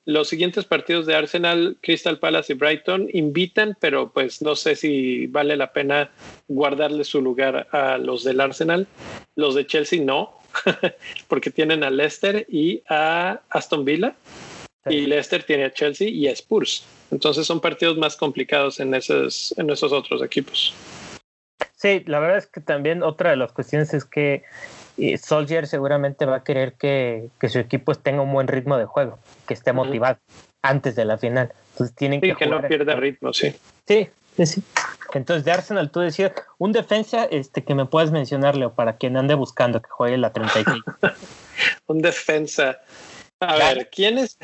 [0.06, 5.28] los siguientes partidos de Arsenal, Crystal Palace y Brighton invitan, pero pues no sé si
[5.28, 6.10] vale la pena
[6.48, 8.88] guardarle su lugar a los del Arsenal.
[9.36, 10.39] Los de Chelsea no,
[11.28, 14.16] porque tienen a Leicester y a Aston Villa.
[14.86, 14.96] Sí.
[14.96, 16.86] Y Leicester tiene a Chelsea y a Spurs.
[17.12, 20.74] Entonces son partidos más complicados en esos, en esos otros equipos.
[21.76, 24.44] Sí, la verdad es que también otra de las cuestiones es que
[24.98, 28.86] eh, Solskjaer seguramente va a querer que, que, su equipo tenga un buen ritmo de
[28.86, 30.46] juego, que esté motivado uh -huh.
[30.62, 31.52] antes de la final.
[31.72, 33.54] Entonces tienen sí, que, que no pierda ritmo, sí.
[33.88, 34.63] Sí, sí.
[35.13, 39.15] Entonces de Arsenal tú decías, un defensa este, que me puedes mencionar, Leo, para quien
[39.15, 40.96] ande buscando que juegue la 35.
[41.88, 42.80] un defensa.
[43.39, 43.76] A ¿Dallas?
[43.76, 44.38] ver, ¿quién es?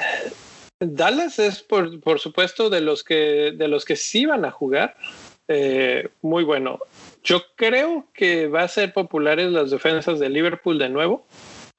[0.80, 4.96] Dallas es por, por, supuesto de los que de los que sí van a jugar.
[5.48, 6.80] Eh, muy bueno.
[7.24, 11.26] Yo creo que va a ser populares las defensas de Liverpool de nuevo.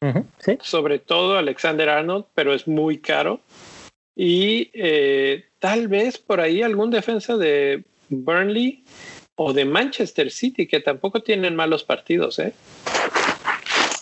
[0.02, 0.58] Uh -huh, ¿sí?
[0.60, 3.40] Sobre todo Alexander Arnold, pero es muy caro.
[4.16, 8.84] Y eh, tal vez por ahí algún defensa de Burnley
[9.36, 12.38] o de Manchester City, que tampoco tienen malos partidos.
[12.38, 12.52] ¿eh?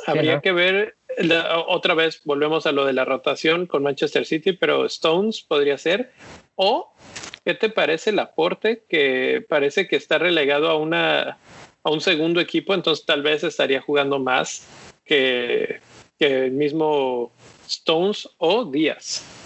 [0.06, 4.52] Habría que ver la, otra vez volvemos a lo de la rotación con Manchester City,
[4.52, 6.12] pero Stones podría ser.
[6.56, 6.92] O,
[7.44, 11.38] ¿qué te parece el aporte que parece que está relegado a, una,
[11.82, 12.74] a un segundo equipo?
[12.74, 14.66] Entonces tal vez estaría jugando más
[15.04, 15.80] que,
[16.18, 17.32] que el mismo
[17.66, 19.37] Stones o Díaz.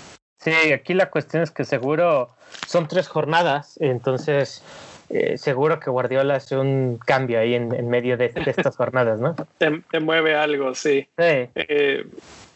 [0.42, 2.28] Sí, aquí la cuestión es que seguro
[2.66, 4.62] son tres jornadas, entonces
[5.08, 9.36] eh, seguro que Guardiola hace un cambio ahí en, medio de, estas jornadas, ¿no?
[9.58, 11.06] Te, mueve algo, sí.
[11.18, 12.06] Sí, eh,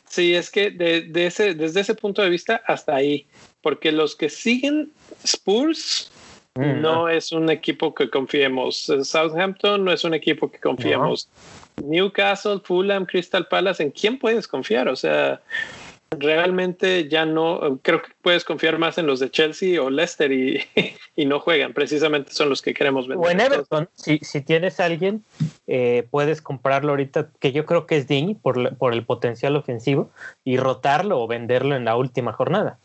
[0.08, 3.26] sí es que de, ese, desde ese punto de vista hasta ahí,
[3.60, 4.90] porque los que siguen
[5.22, 6.10] Spurs
[6.54, 8.90] mm, no, es un equipo que confiemos.
[9.02, 11.28] Southampton no es un equipo que confiemos.
[11.84, 14.88] Newcastle, Fulham, Crystal Palace, ¿en quién puedes confiar?
[14.88, 15.40] O sea,
[16.10, 20.64] realmente ya no, creo que puedes confiar más en los de Chelsea o Leicester y,
[21.26, 23.26] no juegan, precisamente son los que queremos vender.
[23.26, 25.24] O en Everton, si, si tienes a alguien,
[25.66, 30.10] eh, puedes comprarlo ahorita, que yo creo que es Dini por, por el potencial ofensivo,
[30.44, 32.78] y rotarlo o venderlo en la última jornada.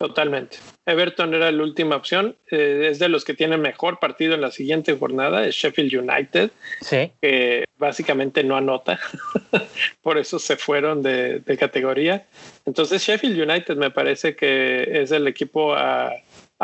[0.00, 0.56] Totalmente.
[0.86, 2.34] Everton era la última opción.
[2.50, 6.50] Eh, es de los que tienen mejor partido en la siguiente jornada, es Sheffield United,
[6.80, 7.12] sí.
[7.20, 8.98] que básicamente no anota.
[10.02, 12.26] Por eso se fueron de, categoría.
[12.64, 16.14] Entonces Sheffield United me parece que es el equipo a,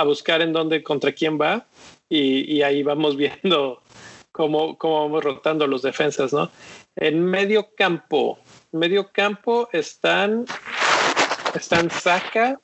[0.07, 1.67] buscar en dónde, contra quién va.
[2.09, 3.83] Y, ahí vamos viendo
[4.33, 6.51] cómo, cómo vamos rotando los defensas, ¿no?
[6.97, 8.39] En medio campo,
[8.73, 10.47] medio campo están,
[11.55, 12.59] están Saka,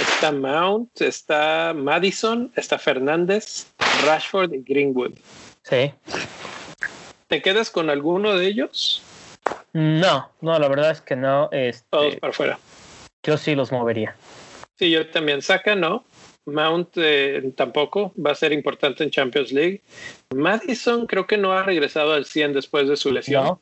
[0.00, 3.66] Está Mount, está Madison, está Fernández,
[4.04, 5.12] Rashford y Greenwood.
[5.62, 5.92] Sí.
[7.28, 9.02] ¿Te quedas con alguno de ellos?
[9.72, 11.48] No, no, la verdad es que no.
[11.52, 12.58] Este, Todos para afuera.
[13.22, 14.16] Yo sí los movería.
[14.78, 15.42] Sí, yo también.
[15.42, 16.04] Saca, no.
[16.46, 19.82] Mount eh, tampoco va a ser importante en Champions League.
[20.34, 23.44] Madison creo que no ha regresado al 100 después de su lesión.
[23.44, 23.60] No.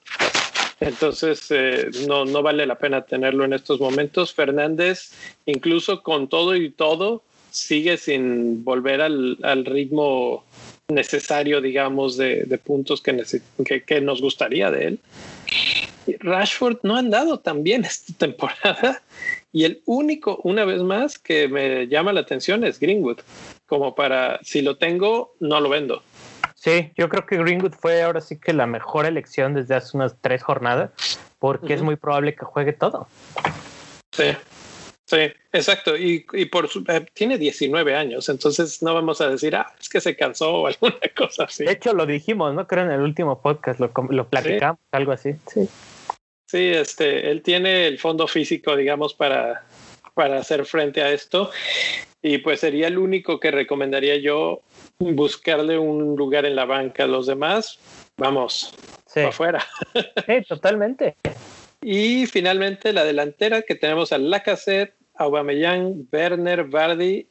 [0.82, 4.34] Entonces, eh, no, no vale la pena tenerlo en estos momentos.
[4.34, 5.12] Fernández,
[5.46, 10.44] incluso con todo y todo, sigue sin volver al, ritmo
[10.88, 13.22] necesario, digamos, de, puntos que,
[13.86, 14.98] que, nos gustaría de él.
[16.18, 19.02] Rashford no ha andado tan bien esta temporada
[19.52, 23.20] y el único, una vez más, que me llama la atención es Greenwood,
[23.66, 26.02] como para, si lo tengo, no lo vendo.
[26.62, 30.14] Sí, yo creo que Greenwood fue ahora sí que la mejor elección desde hace unas
[30.20, 33.08] tres jornadas, porque es muy probable que juegue todo.
[34.12, 34.26] Sí,
[35.04, 35.96] sí, exacto.
[35.96, 36.20] Y,
[36.52, 40.14] por su, eh, tiene 19 años, entonces no vamos a decir, ah, es que se
[40.14, 41.64] cansó o alguna cosa así.
[41.64, 42.64] De hecho, lo dijimos, ¿no?
[42.68, 45.34] Creo en el último podcast, lo, lo platicamos, algo así.
[45.52, 45.68] Sí.
[46.46, 49.64] Sí, este, él tiene el fondo físico, digamos, para,
[50.14, 51.50] para hacer frente a esto.
[52.22, 54.62] Y pues sería el único que recomendaría yo
[54.98, 57.06] buscarle un lugar en la banca.
[57.06, 57.78] Los demás,
[58.16, 58.74] vamos,
[59.16, 59.64] afuera.
[60.26, 61.16] Sí, totalmente.
[61.80, 67.28] y finalmente la delantera que tenemos a Lacazette, Aubameyang, Werner, Vardy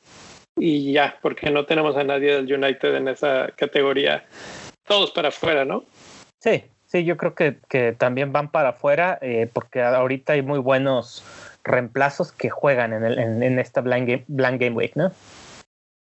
[0.58, 4.26] y ya, porque no tenemos a nadie del United en esa categoría.
[4.84, 5.86] Todos para afuera, ¿no?
[6.39, 10.60] Sí, sí, yo creo que, que también van para afuera eh, porque ahorita hay muy
[10.60, 11.24] buenos
[11.63, 15.12] reemplazos que juegan en, el, en, esta blind game, blind game week, ¿no?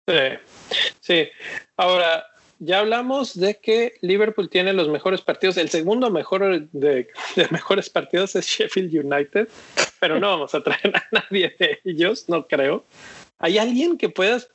[0.09, 0.38] Sí,
[1.01, 1.29] sí.
[1.77, 2.25] Ahora,
[2.61, 5.59] ya hablamos de que Liverpool tiene los mejores partidos.
[5.59, 7.09] El segundo mejor de,
[7.51, 9.49] mejores partidos es Sheffield United,
[10.01, 12.85] pero no vamos a traer a nadie de ellos, no creo.
[13.38, 14.49] ¿Hay alguien que puedas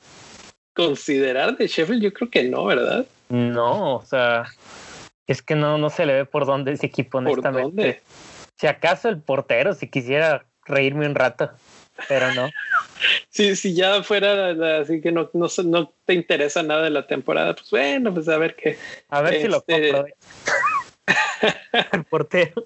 [0.74, 2.02] considerar de Sheffield?
[2.02, 3.06] Yo creo que no, ¿verdad?
[3.28, 4.46] No, o sea,
[5.28, 7.62] es que no, no se le ve por dónde ese equipo, honestamente.
[7.62, 8.02] ¿Por dónde?
[8.58, 11.50] Si acaso el portero, si quisiera reírme un rato,
[12.08, 12.50] pero no.
[13.34, 17.52] Si, si ya fuera así que no, no, no, te interesa nada de la temporada,
[17.52, 18.76] pues bueno, pues a ver qué.
[19.08, 20.06] A ver si lo este, compro.
[20.06, 20.14] ¿eh?
[21.92, 22.64] el portero.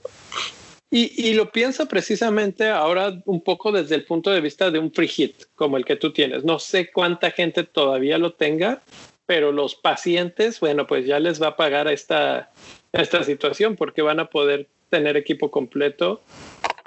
[0.90, 4.92] Y, y, lo pienso precisamente ahora un poco desde el punto de vista de un
[4.92, 6.44] free hit como el que tú tienes.
[6.44, 8.82] No sé cuánta gente todavía lo tenga,
[9.24, 12.50] pero los pacientes, bueno, pues ya les va a pagar esta,
[12.92, 16.20] esta situación porque van a poder tener equipo completo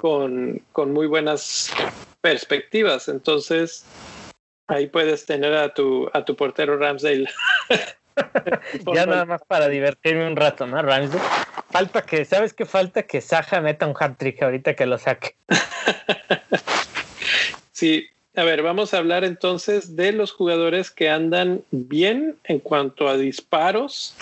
[0.02, 1.70] con, con muy buenas
[2.20, 3.06] perspectivas.
[3.06, 3.84] Entonces,
[4.66, 7.28] ahí puedes tener a tu, a tu portero Ramsdale.
[8.94, 10.82] ya nada más para divertirme un rato, ¿no?
[10.82, 11.22] Ramsdale.
[11.70, 13.04] Falta que, ¿sabes qué falta?
[13.04, 15.36] Que Saja meta un hat trick ahorita que lo saque.
[17.70, 23.06] sí, a ver, vamos a hablar entonces de los jugadores que andan bien en cuanto
[23.06, 24.16] a disparos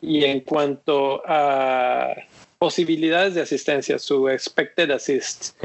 [0.00, 2.16] y en cuanto a
[2.60, 5.56] posibilidades de asistencia, su expected assist.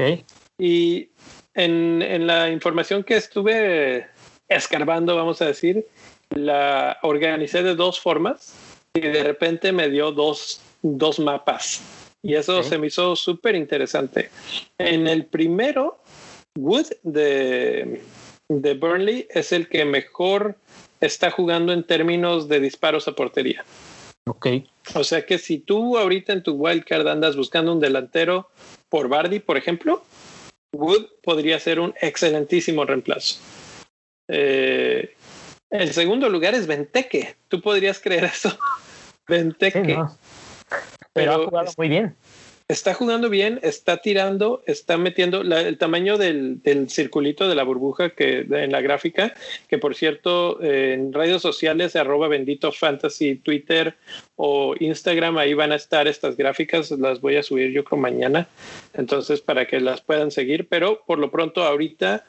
[0.58, 1.10] Y
[1.54, 4.06] en, en, la información que estuve
[4.48, 5.86] escarbando, vamos a decir,
[6.30, 8.54] la organicé de dos formas
[8.94, 11.82] y de repente me dio dos, dos mapas.
[12.22, 14.30] Y eso se me hizo súper interesante.
[14.78, 15.98] En el primero,
[16.58, 18.00] Wood de,
[18.48, 20.56] de Burnley es el que mejor
[21.00, 23.64] está jugando en términos de disparos a portería.
[24.28, 24.46] Ok.
[24.94, 28.48] O sea que si tú ahorita en tu wildcard andas buscando un delantero
[28.88, 30.02] por Bardi, por ejemplo,
[30.72, 33.40] Wood podría ser un excelentísimo reemplazo.
[34.28, 35.14] Eh,
[35.70, 37.36] el segundo lugar es Venteque.
[37.48, 38.56] ¿Tú podrías creer eso?
[39.28, 39.98] Venteque.
[41.12, 42.14] Pero, ha jugado muy bien.
[42.68, 48.40] Está jugando bien, está tirando, está metiendo el tamaño del, circulito de la burbuja que
[48.40, 49.34] en la gráfica,
[49.68, 53.94] que por cierto en redes sociales arroba bendito fantasy, Twitter
[54.34, 58.48] o Instagram, ahí van a estar estas gráficas, las voy a subir yo creo mañana,
[58.94, 62.24] entonces para que las puedan seguir, pero por lo pronto ahorita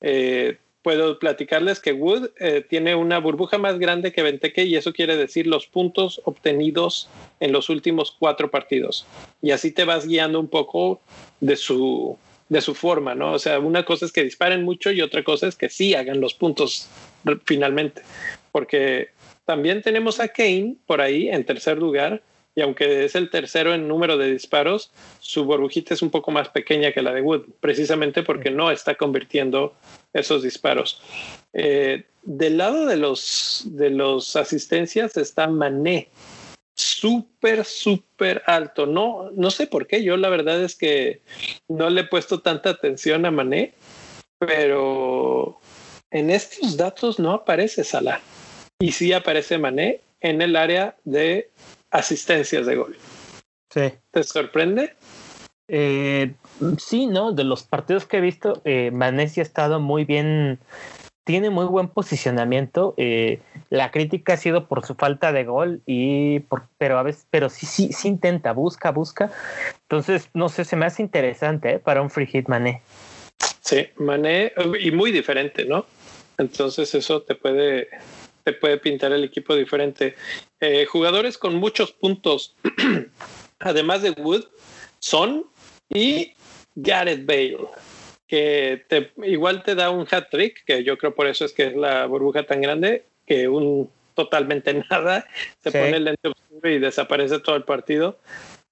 [0.00, 4.92] eh, puedo platicarles que Wood eh, tiene una burbuja más grande que Venteque y eso
[4.92, 7.08] quiere decir los puntos obtenidos
[7.40, 9.06] en los últimos cuatro partidos.
[9.40, 11.00] Y así te vas guiando un poco
[11.40, 12.18] de su,
[12.48, 13.32] de su forma, ¿no?
[13.32, 16.20] O sea, una cosa es que disparen mucho y otra cosa es que sí hagan
[16.20, 16.88] los puntos
[17.44, 18.02] finalmente.
[18.50, 19.10] Porque
[19.44, 22.22] también tenemos a Kane por ahí en tercer lugar
[22.54, 26.48] y aunque es el tercero en número de disparos, su burbujita es un poco más
[26.50, 29.74] pequeña que la de Wood, precisamente porque no está convirtiendo
[30.12, 31.00] esos disparos.
[31.54, 36.08] Eh, del lado de los, de los asistencias está Mané,
[36.74, 38.86] súper, súper alto.
[38.86, 41.22] No, no sé por qué, yo la verdad es que
[41.68, 43.74] no le he puesto tanta atención a Mané,
[44.38, 45.58] pero
[46.10, 48.20] en estos datos no aparece Salah.
[48.78, 51.50] Y sí aparece Mané en el área de
[51.92, 52.96] asistencias de gol.
[53.70, 53.92] Sí.
[54.10, 54.94] ¿Te sorprende?
[55.68, 56.34] Eh,
[56.78, 57.32] sí, ¿no?
[57.32, 60.58] De los partidos que he visto, eh, ha estado muy bien,
[61.24, 62.94] tiene muy buen posicionamiento.
[62.96, 63.40] Eh,
[63.70, 67.48] la crítica ha sido por su falta de gol, y por, pero a veces, pero
[67.48, 69.30] sí, sí, sí intenta, busca, busca.
[69.82, 71.78] Entonces, no sé, se me hace interesante ¿eh?
[71.78, 72.82] para un free hit Mané.
[73.60, 75.86] Sí, Mané, y muy diferente, ¿no?
[76.36, 77.88] Entonces eso te puede,
[78.44, 80.14] te puede pintar el equipo diferente.
[80.60, 82.54] Eh, jugadores con muchos puntos,
[83.58, 84.44] además de Wood,
[84.98, 85.46] son
[85.88, 86.32] y
[86.74, 87.68] Gareth Bale,
[88.26, 91.66] que te, igual te da un hat trick, que yo creo por eso es que
[91.66, 95.26] es la burbuja tan grande, que un totalmente nada,
[95.62, 96.30] se pone el lente
[96.64, 98.18] y desaparece todo el partido.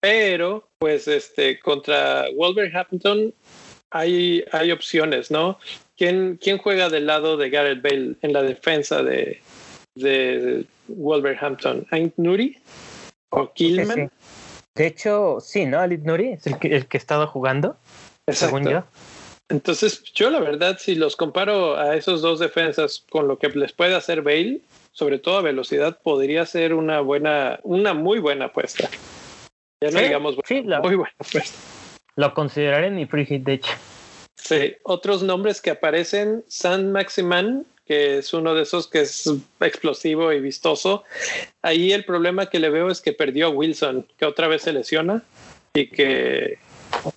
[0.00, 3.34] Pero, pues, este, contra Wolverhampton
[3.90, 5.58] hay, hay opciones, ¿no?
[5.96, 9.42] ¿Quién, ¿Quién juega del lado de Gareth Bale en la defensa de,
[9.94, 11.86] de Wolverhampton?
[11.90, 12.58] ¿Aint Nuri
[13.30, 14.10] o Killman?
[14.74, 15.80] De hecho, sí, ¿no?
[15.80, 17.76] Alit Nuri es el que, el que estaba jugando,
[18.28, 18.84] según yo.
[19.48, 23.72] Entonces, yo la verdad, si los comparo a esos dos defensas con lo que les
[23.72, 24.60] puede hacer Bale,
[24.92, 28.88] sobre todo a velocidad, podría ser una buena, una muy buena apuesta.
[29.82, 31.58] Ya no digamos muy buena apuesta.
[32.16, 33.72] Lo consideraré en mi free hit, de hecho.
[34.36, 39.28] Sí, otros nombres que aparecen, San Maximan, que es uno de esos que es
[39.58, 41.02] explosivo y vistoso.
[41.60, 44.72] Ahí el problema que le veo es que perdió a Wilson, que otra vez se
[44.72, 45.24] lesiona
[45.74, 46.60] y que,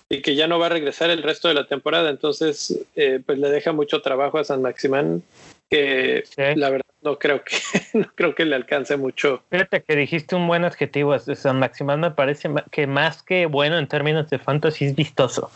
[0.08, 2.10] y que ya no va a regresar el resto de la temporada.
[2.10, 5.22] Entonces, eh, pues le deja mucho trabajo a San Maximán,
[5.70, 6.24] que
[6.56, 7.56] la verdad no creo que
[7.94, 9.44] no creo que le alcance mucho.
[9.52, 11.16] Fíjate que dijiste un buen adjetivo.
[11.20, 15.52] San Maximán me parece que más que bueno en términos de fantasy es vistoso.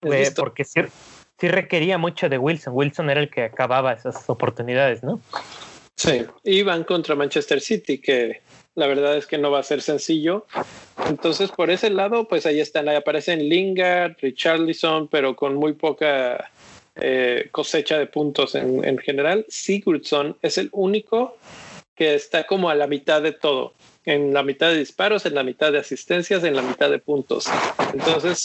[0.00, 0.64] Eh, porque
[1.38, 2.74] sí, requería mucho de Wilson.
[2.74, 5.20] Wilson era el que acababa esas oportunidades, ¿no?
[5.94, 8.42] Sí, y van contra Manchester City, que
[8.74, 10.46] la verdad es que no va a ser sencillo.
[11.08, 16.50] Entonces, por ese lado, pues ahí están, ahí aparecen Lingard, Richarlison, pero con muy poca
[16.96, 19.46] eh, cosecha de puntos en, en general.
[19.48, 21.38] Sigurdsson es el único
[21.94, 23.72] que está como a la mitad de todo,
[24.04, 27.46] en la mitad de disparos, en la mitad de asistencias, en la mitad de puntos.
[27.94, 28.44] Entonces,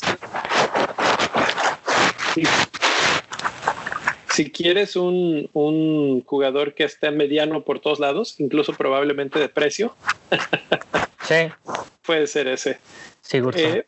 [4.33, 9.95] si quieres un, un, jugador que esté mediano por todos lados, incluso probablemente de precio,
[11.23, 11.51] sí.
[12.05, 12.79] puede ser ese.
[13.21, 13.57] Seguro.
[13.57, 13.85] Eh,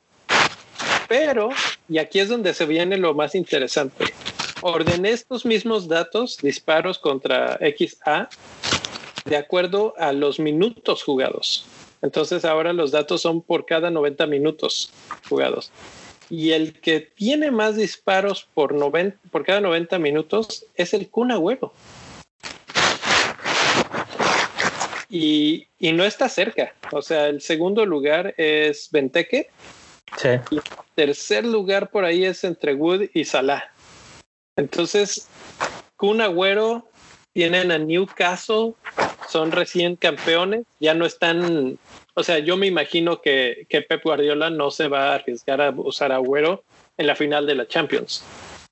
[1.08, 1.50] pero,
[1.88, 4.06] y aquí es donde se viene lo más interesante,
[4.62, 8.30] ordené estos mismos datos, disparos contra XA,
[9.26, 11.66] de acuerdo a los minutos jugados.
[12.02, 14.91] Entonces ahora los datos son por cada 90 minutos
[15.30, 15.72] jugados
[16.34, 18.75] y el que tiene más disparos por,
[19.29, 21.71] por cada 90 minutos es el Kun Agüero.
[25.11, 26.73] Y, y, no está cerca.
[26.91, 29.51] O sea, el segundo lugar es Venteque.
[30.17, 30.29] Sí.
[30.49, 30.63] Y el
[30.95, 33.71] tercer lugar por ahí es entre Wood y Salah.
[34.55, 35.27] Entonces,
[35.97, 36.89] Kun Agüero
[37.34, 38.73] tienen a Newcastle,
[39.29, 41.77] son recién campeones, ya no están
[42.16, 45.72] o sea, yo me imagino que, que Pep Guardiola no se va a arriesgar a
[45.72, 46.64] usar a Agüero
[46.97, 48.24] en la final de la Champions.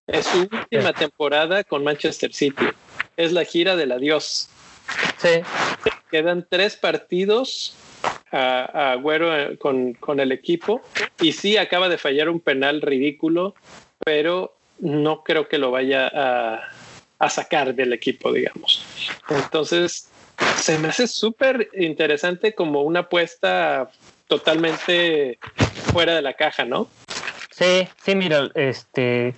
[0.07, 2.65] Es su última temporada con Manchester City.
[3.17, 4.49] Es la gira del adiós.
[5.17, 5.41] Sí.
[6.11, 7.75] Quedan tres partidos
[8.31, 10.81] a, Agüero eh, con, con, el equipo
[11.19, 13.55] y sí acaba de fallar un penal ridículo,
[14.03, 16.69] pero no creo que lo vaya a,
[17.19, 18.83] a sacar del equipo, digamos.
[19.29, 20.10] Entonces,
[20.57, 23.89] se me hace súper interesante como una apuesta
[24.27, 25.39] totalmente
[25.91, 26.87] fuera de la caja, ¿no?
[27.51, 29.35] Sí, sí, mira, este,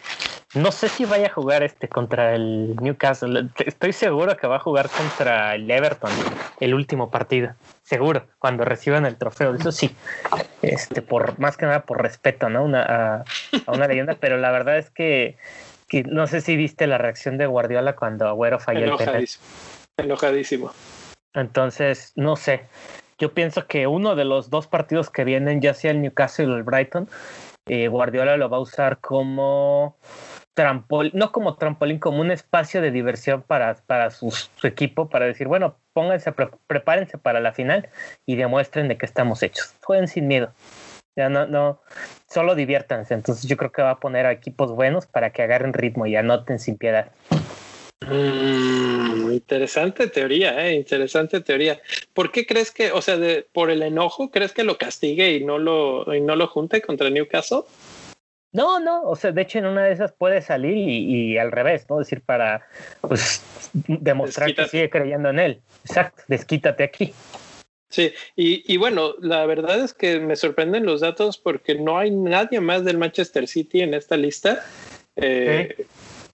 [0.53, 3.49] no sé si vaya a jugar este contra el Newcastle.
[3.65, 6.11] Estoy seguro que va a jugar contra el Everton
[6.59, 7.53] el último partido.
[7.81, 9.55] Seguro, cuando reciban el trofeo.
[9.55, 9.95] Eso sí,
[10.61, 12.63] este, por más que nada por respeto, ¿no?
[12.63, 13.23] Una, a,
[13.71, 15.37] una leyenda, pero la verdad es que,
[16.05, 19.27] no sé si viste la reacción de Guardiola cuando Agüero falló el penal.
[19.97, 20.71] Enojadísimo.
[21.33, 22.67] Entonces, no sé.
[23.19, 26.55] Yo pienso que uno de los dos partidos que vienen, ya sea el Newcastle o
[26.55, 27.07] el Brighton,
[27.67, 29.97] eh, Guardiola lo va a usar como
[30.53, 34.33] trampolín, no como trampolín, como un espacio de diversión para, para su,
[34.63, 36.33] equipo, para decir, bueno, pónganse,
[36.67, 37.89] prepárense para la final
[38.25, 39.73] y demuestren de qué estamos hechos.
[39.83, 40.51] Jueguen sin miedo.
[41.15, 41.79] Ya no, no,
[42.27, 43.13] solo diviértanse.
[43.13, 46.15] Entonces yo creo que va a poner a equipos buenos para que agarren ritmo y
[46.15, 47.11] anoten sin piedad.
[48.09, 51.79] Mm, interesante teoría, eh, interesante teoría.
[52.13, 55.43] ¿Por qué crees que, o sea, de, por el enojo, crees que lo castigue y
[55.43, 57.61] no lo, y no lo junte contra Newcastle?
[58.51, 61.87] No, no, o sea, de hecho en una de esas puede salir y, al revés,
[61.89, 61.99] ¿no?
[61.99, 62.67] Es decir, para
[63.01, 63.41] pues
[63.73, 65.61] demostrar que sigue creyendo en él.
[65.85, 67.13] Exacto, desquítate aquí.
[67.89, 72.09] Sí, y, y, bueno, la verdad es que me sorprenden los datos porque no hay
[72.09, 74.63] nadie más del Manchester City en esta lista.
[75.15, 75.85] Eh,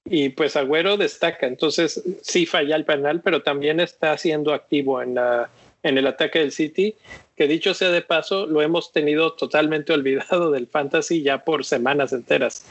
[0.05, 5.15] y pues Agüero destaca, entonces sí falla el penal, pero también está siendo activo en,
[5.15, 5.49] la,
[5.83, 6.95] en el ataque del City
[7.39, 12.11] que dicho sea de paso, lo hemos tenido totalmente olvidado del fantasy ya por semanas
[12.11, 12.65] enteras.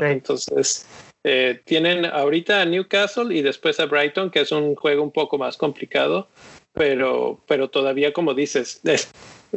[0.00, 0.84] Entonces,
[1.22, 5.38] eh, tienen ahorita a Newcastle y después a Brighton, que es un juego un poco
[5.38, 6.26] más complicado,
[6.72, 8.82] pero, pero todavía, como dices,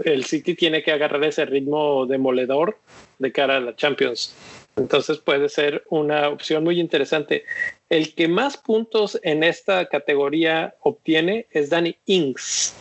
[0.05, 2.77] el City tiene que agarrar ese ritmo demoledor
[3.17, 4.35] de cara a la Champions.
[4.77, 7.45] Entonces puede ser una opción muy interesante.
[7.89, 12.75] El que más puntos en esta categoría obtiene es Danny Ings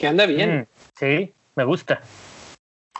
[0.00, 0.60] que anda bien.
[0.60, 0.66] Mm,
[0.98, 2.00] sí, me gusta.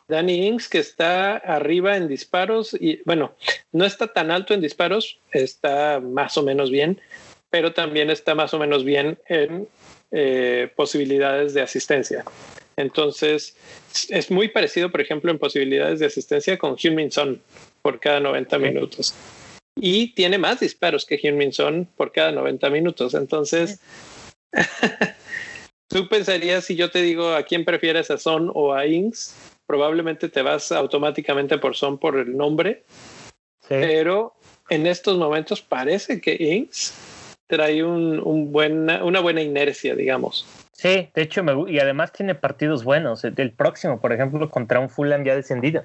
[0.06, 3.34] Danny Ings, que está arriba en disparos y bueno,
[3.72, 7.00] no está tan alto en disparos, está más o menos bien,
[7.48, 9.66] pero también está más o menos bien en
[10.10, 12.24] eh, posibilidades de asistencia.
[12.76, 13.56] Entonces,
[14.08, 17.40] es muy parecido, por ejemplo, en posibilidades de asistencia con Hyun Son
[17.82, 19.14] por cada 90 minutos.
[19.76, 23.14] Y tiene más disparos que Hyun Son por cada 90 minutos.
[23.14, 23.80] Entonces,
[25.88, 29.34] Tú pensarías, si yo te digo a quién prefieres, a Son o a Inks,
[29.66, 32.84] probablemente te vas automáticamente por Son por el nombre.
[33.68, 34.34] Pero
[34.68, 36.94] en estos momentos parece que Inks
[37.48, 40.46] trae un, un buena, una buena inercia, digamos.
[40.72, 43.24] Sí, de hecho, me, y además tiene partidos buenos.
[43.24, 45.82] El próximo, por ejemplo, contra un Fulham ya descendido.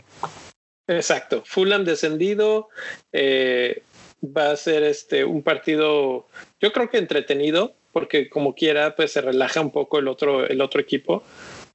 [0.88, 2.69] Exacto, Fulham descendido.
[3.11, 3.83] Eh,
[4.25, 6.27] va a ser este un partido,
[6.59, 10.61] yo creo que entretenido, porque como quiera, pues se relaja un poco el otro, el
[10.61, 11.23] otro equipo.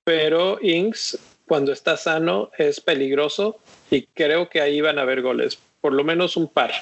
[0.04, 3.58] Pero Inks, cuando está sano, es peligroso
[3.90, 6.72] y creo que ahí van a haber goles, por lo menos un par.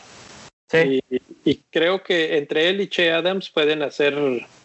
[0.70, 1.00] Sí.
[1.44, 4.14] Y, creo que entre él y Che Adams pueden hacer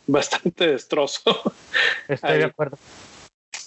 [0.06, 1.42] bastante destrozo.
[2.10, 2.78] Estoy de acuerdo.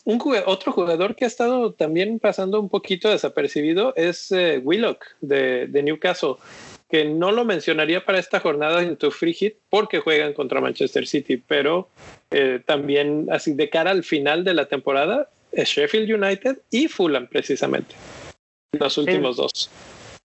[0.07, 5.67] Un otro jugador que ha estado también pasando un poquito desapercibido es eh, Willock de,
[5.67, 6.37] de Newcastle
[6.89, 11.07] que no lo mencionaría para esta jornada en tu free hit porque juegan contra Manchester
[11.07, 11.89] City, pero
[12.31, 17.27] eh, también así de cara al final de la temporada es Sheffield United y Fulham
[17.27, 17.95] precisamente,
[18.73, 19.71] los últimos dos.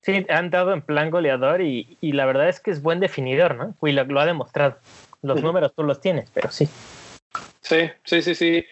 [0.02, 3.76] Sí, han dado en plan goleador y, la verdad es que es buen definidor, ¿no?
[3.88, 4.78] Y lo, ha demostrado.
[5.22, 6.68] Los números tú los tienes, pero sí.
[7.62, 8.66] Sí, sí, sí, sí.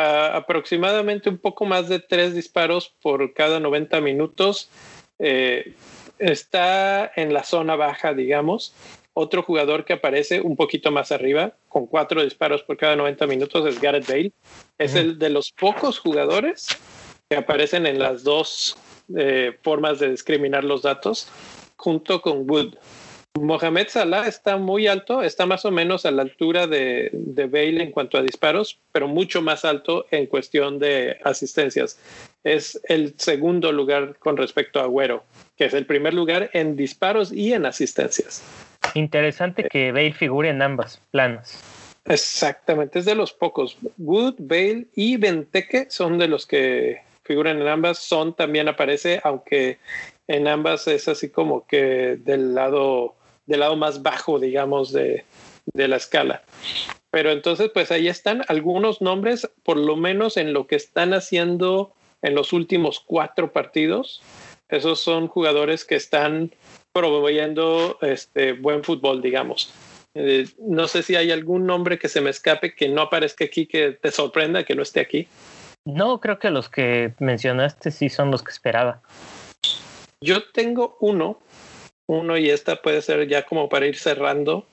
[0.00, 4.70] Aproximadamente un poco más de tres disparos por cada 90 minutos.
[5.18, 5.74] Eh,
[6.18, 8.74] está en la zona baja, digamos.
[9.12, 13.66] Otro jugador que aparece un poquito más arriba, con cuatro disparos por cada 90 minutos,
[13.66, 14.32] es Gareth Bale.
[14.78, 16.68] Es el de los pocos jugadores
[17.28, 18.76] que aparecen en las dos
[19.16, 21.28] eh, formas de discriminar los datos,
[21.76, 22.76] junto con Wood.
[23.42, 27.82] Mohamed Salah está muy alto, está más o menos a la altura de, de Bale
[27.82, 31.98] en cuanto a disparos, pero mucho más alto en cuestión de asistencias.
[32.44, 35.22] Es el segundo lugar con respecto a Agüero
[35.58, 38.42] que es el primer lugar en disparos y en asistencias.
[38.94, 41.60] Interesante que Bale figure en ambas planas.
[42.04, 43.76] Exactamente, es de los pocos.
[43.98, 47.98] Wood, Bale y Benteke son de los que figuran en ambas.
[47.98, 49.78] Son también aparece, aunque
[50.28, 53.16] en ambas es así como que del lado,
[53.48, 55.24] del lado más bajo, digamos, de,
[55.72, 56.42] de la escala.
[57.10, 61.92] Pero entonces, pues ahí están algunos nombres, por lo menos en lo que están haciendo
[62.22, 64.22] en los últimos cuatro partidos
[64.68, 66.52] esos son jugadores que están
[66.92, 69.72] proveyendo este buen fútbol, digamos.
[70.14, 73.66] Eh, no sé si hay algún nombre que se me escape que no aparezca aquí,
[73.66, 75.26] que te sorprenda que no esté aquí.
[75.84, 79.00] No, creo que los que mencionaste sí son los que esperaba.
[80.20, 81.38] Yo tengo uno,
[82.08, 84.66] uno y esta puede ser ya como para ir cerrando,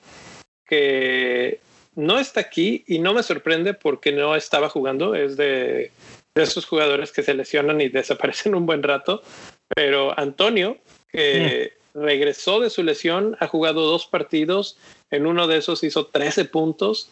[0.66, 1.60] que
[1.94, 5.92] no está aquí y no me sorprende porque no estaba jugando, es de,
[6.34, 9.22] de esos jugadores que se lesionan y desaparecen un buen rato,
[9.68, 10.78] pero Antonio,
[11.10, 14.76] que regresó de su lesión, ha jugado dos partidos,
[15.10, 17.08] en uno de esos hizo 13 puntos.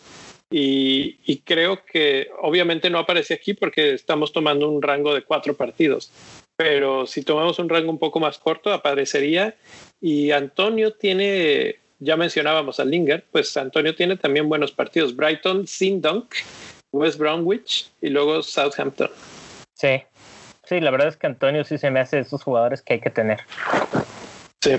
[0.50, 5.54] Y, y, creo que obviamente no aparece aquí porque estamos tomando un rango de cuatro
[5.54, 6.12] partidos,
[6.56, 9.54] pero si tomamos un rango un poco más corto aparecería
[10.00, 16.34] y Antonio tiene, ya mencionábamos a Linger, pues Antonio tiene también buenos partidos, Brighton, Sindunk,
[16.92, 19.10] West Bromwich y luego Southampton.
[19.74, 20.02] Sí,
[20.64, 23.00] sí, la verdad es que Antonio sí se me hace de esos jugadores que hay
[23.00, 23.40] que tener.
[24.60, 24.76] Sí.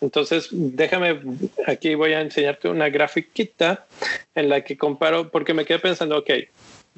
[0.00, 1.20] Entonces, déjame,
[1.66, 3.86] aquí voy a enseñarte una grafiquita
[4.34, 6.30] en la que comparo, porque me quedé pensando, ok,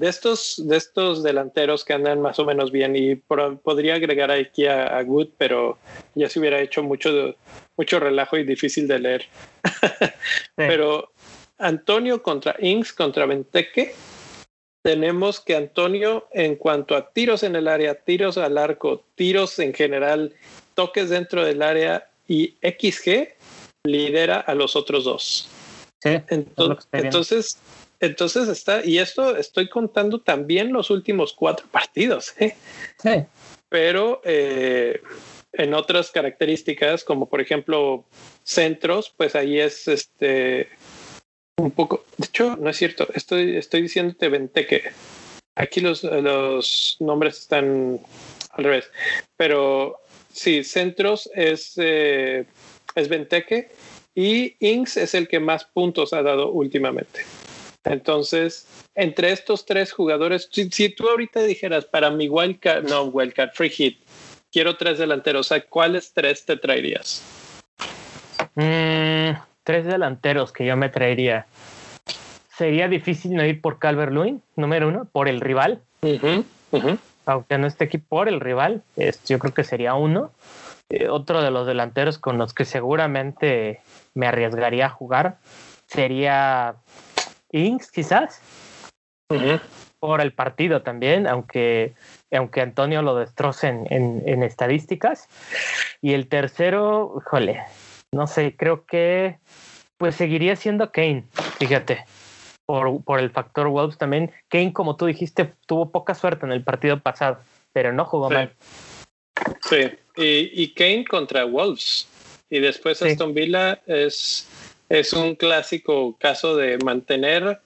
[0.01, 4.67] de estos, de estos delanteros que andan más o menos bien, y podría agregar aquí
[4.67, 5.77] a, a, Good, pero
[6.15, 7.35] ya se hubiera hecho mucho,
[7.77, 9.27] mucho relajo y difícil de leer.
[10.01, 10.09] sí.
[10.57, 11.13] Pero
[11.59, 13.95] Antonio contra Inks contra Venteque,
[14.83, 19.75] tenemos que Antonio, en cuanto a tiros en el área, tiros al arco, tiros en
[19.75, 20.33] general,
[20.75, 23.35] toques dentro del área, y XG
[23.85, 25.51] lidera a los otros dos.
[26.03, 27.59] Sí, entonces, entonces,
[28.01, 32.35] entonces, está, y esto estoy contando también los últimos cuatro partidos.
[32.39, 32.57] ¿eh?
[33.03, 33.25] Sí.
[33.69, 35.01] Pero eh,
[35.53, 38.05] en otras características, como por ejemplo
[38.43, 40.69] centros, pues ahí es este
[41.57, 42.05] un poco.
[42.17, 43.07] De hecho, no es cierto.
[43.15, 44.91] Estoy, estoy diciéndote Venteque.
[45.55, 48.01] Aquí los, los nombres están
[48.53, 48.91] al revés.
[49.37, 50.01] Pero
[50.33, 52.45] Sí, Centros es, eh,
[52.95, 53.69] es Venteque
[54.15, 57.21] y Inks es el que más puntos ha dado últimamente.
[57.85, 63.71] Entonces, entre estos tres jugadores, si, tú ahorita dijeras para mi wildcard, no wildcard, free
[63.71, 63.99] hit,
[64.53, 67.23] quiero tres delanteros, ¿a cuáles tres te traerías?
[68.55, 69.31] Mm,
[69.65, 71.47] tres delanteros que yo me traería.
[72.57, 75.81] Sería difícil no ir por Calvert Lewin, número uno, por el rival.
[76.03, 78.83] Uh -huh, aunque no esté aquí por el rival,
[79.27, 80.33] yo creo que sería uno.
[80.91, 83.81] Eh, otro de los delanteros con los que seguramente
[84.15, 85.39] me arriesgaría a jugar
[85.87, 86.75] sería
[87.53, 88.41] Inks, quizás.
[89.31, 89.61] Uh -huh.
[89.99, 91.95] Por el partido también, aunque,
[92.33, 93.87] aunque Antonio lo destroce en,
[94.27, 95.29] en, estadísticas.
[96.01, 97.63] Y el tercero, híjole,
[98.13, 99.39] no sé, creo que
[99.99, 101.25] pues seguiría siendo Kane,
[101.59, 102.07] fíjate
[102.71, 104.31] por, por, el factor Wolves también.
[104.49, 107.41] Kane, como tú dijiste, tuvo poca suerte en el partido pasado,
[107.73, 108.35] pero no jugó sí.
[108.35, 108.53] mal.
[109.69, 112.07] Sí, y, y, Kane contra Wolves.
[112.49, 113.09] Y después sí.
[113.09, 114.49] Aston Villa es,
[114.91, 117.61] es un clásico caso de mantener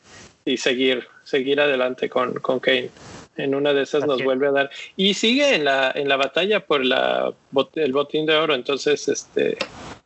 [0.44, 2.90] y seguir, seguir adelante con, con Kane.
[3.36, 4.24] En una de esas Así nos es.
[4.24, 4.70] vuelve a dar.
[4.96, 7.32] Y sigue en la, en la batalla por la,
[7.74, 8.54] el botín de oro.
[8.54, 9.56] Entonces, este,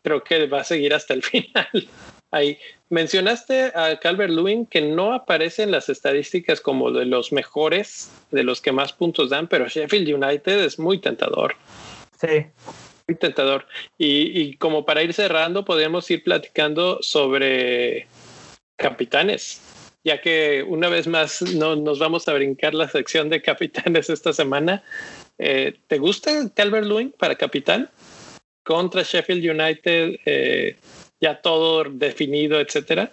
[0.02, 1.88] creo que va a seguir hasta el final.
[2.30, 2.56] Ahí.
[2.90, 8.44] Mencionaste a Calvert Lewin que no aparece en las estadísticas como de los mejores, de
[8.44, 11.54] los que más puntos dan, pero Sheffield United es muy tentador.
[12.18, 12.46] Sí.
[13.08, 13.66] Muy tentador.
[13.96, 18.06] Y, como para ir cerrando, podemos ir platicando sobre
[18.76, 19.62] capitanes,
[20.04, 24.34] ya que una vez más no, nos vamos a brincar la sección de capitanes esta
[24.34, 24.82] semana.
[25.38, 27.88] Eh, ¿Te gusta Calvert Lewin para capitán?
[28.62, 30.20] Contra Sheffield United.
[30.26, 30.76] Eh,
[31.18, 33.10] ya todo definido, etcétera?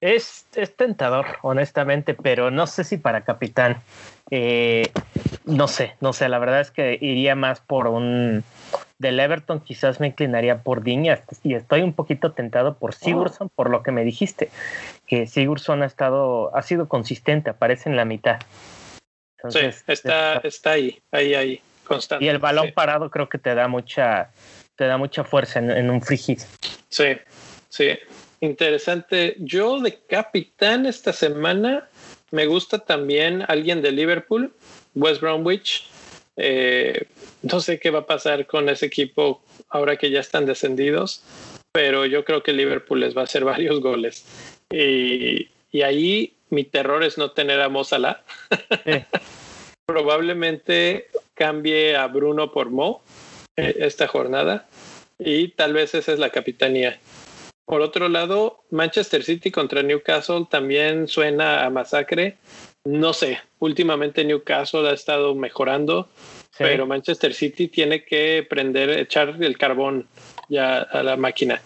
[0.00, 3.82] Es, es, tentador, honestamente, pero no sé si para capitán.
[4.30, 4.90] Eh,
[5.44, 8.42] no sé, no sé, la verdad es que iría más por un
[8.98, 13.70] del Everton, quizás me inclinaría por Diñas y estoy un poquito tentado por Sigurdsson, por
[13.70, 14.50] lo que me dijiste,
[15.06, 18.38] que Sigurdsson ha estado, ha sido consistente, aparece en la mitad.
[19.36, 22.24] Entonces, sí, está, está, está ahí, ahí, ahí, constante.
[22.24, 22.72] Y el balón sí.
[22.72, 24.30] parado creo que te da mucha,
[24.76, 26.40] te da mucha fuerza en, en un free hit.
[26.88, 27.18] Sí,
[27.68, 27.98] sí,
[28.40, 29.36] interesante.
[29.38, 31.88] Yo de capitán esta semana
[32.30, 34.54] me gusta también alguien de Liverpool,
[34.94, 35.88] West Bromwich.
[36.36, 37.06] Eh,
[37.42, 41.22] no sé qué va a pasar con ese equipo ahora que ya están descendidos,
[41.72, 44.24] pero yo creo que Liverpool les va a hacer varios goles.
[44.70, 48.24] Y, y ahí mi terror es no tener a Mozala.
[48.84, 49.04] Sí.
[49.86, 53.02] Probablemente cambie a Bruno por Mo
[53.56, 54.66] eh, esta jornada
[55.18, 56.98] y tal vez esa es la capitanía.
[57.64, 62.36] Por otro lado, Manchester City contra Newcastle también suena a masacre.
[62.86, 66.08] No sé, últimamente Newcastle ha estado mejorando.
[66.56, 70.08] pero Manchester City tiene que prender, echar el carbón
[70.48, 71.60] ya a la máquina.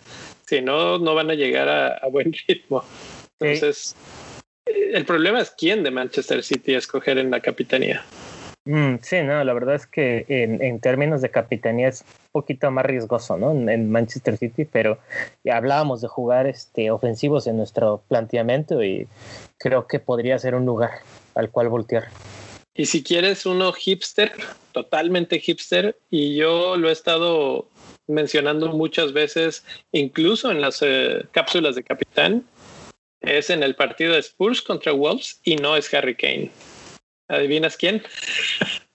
[0.46, 2.82] Si no, no van a llegar a, buen ritmo.
[3.38, 3.94] Entonces,
[4.66, 8.02] el problema es quién de Manchester City escoger en la capitanía.
[8.66, 12.84] Mm, sí, no, la verdad es que en, términos de capitanía es un poquito más
[12.84, 13.52] riesgoso, ¿no?
[13.52, 14.98] En, Manchester City, pero
[15.50, 19.08] hablábamos de jugar este, ofensivos en nuestro planteamiento y
[19.58, 20.90] creo que podría ser un lugar
[21.34, 22.08] al cual voltear.
[22.74, 24.32] Y si quieres uno hipster,
[24.72, 27.66] totalmente hipster, y yo lo he estado
[28.06, 32.44] mencionando muchas veces, incluso en las eh, cápsulas de capitán,
[33.20, 36.50] es en el partido de Spurs contra Wolves y no es Harry Kane.
[37.30, 38.02] ¿Adivinas quién?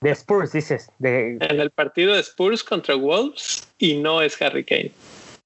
[0.01, 0.89] De Spurs, dices.
[0.99, 1.37] De...
[1.39, 4.91] En el partido de Spurs contra Wolves y no es Harry Kane.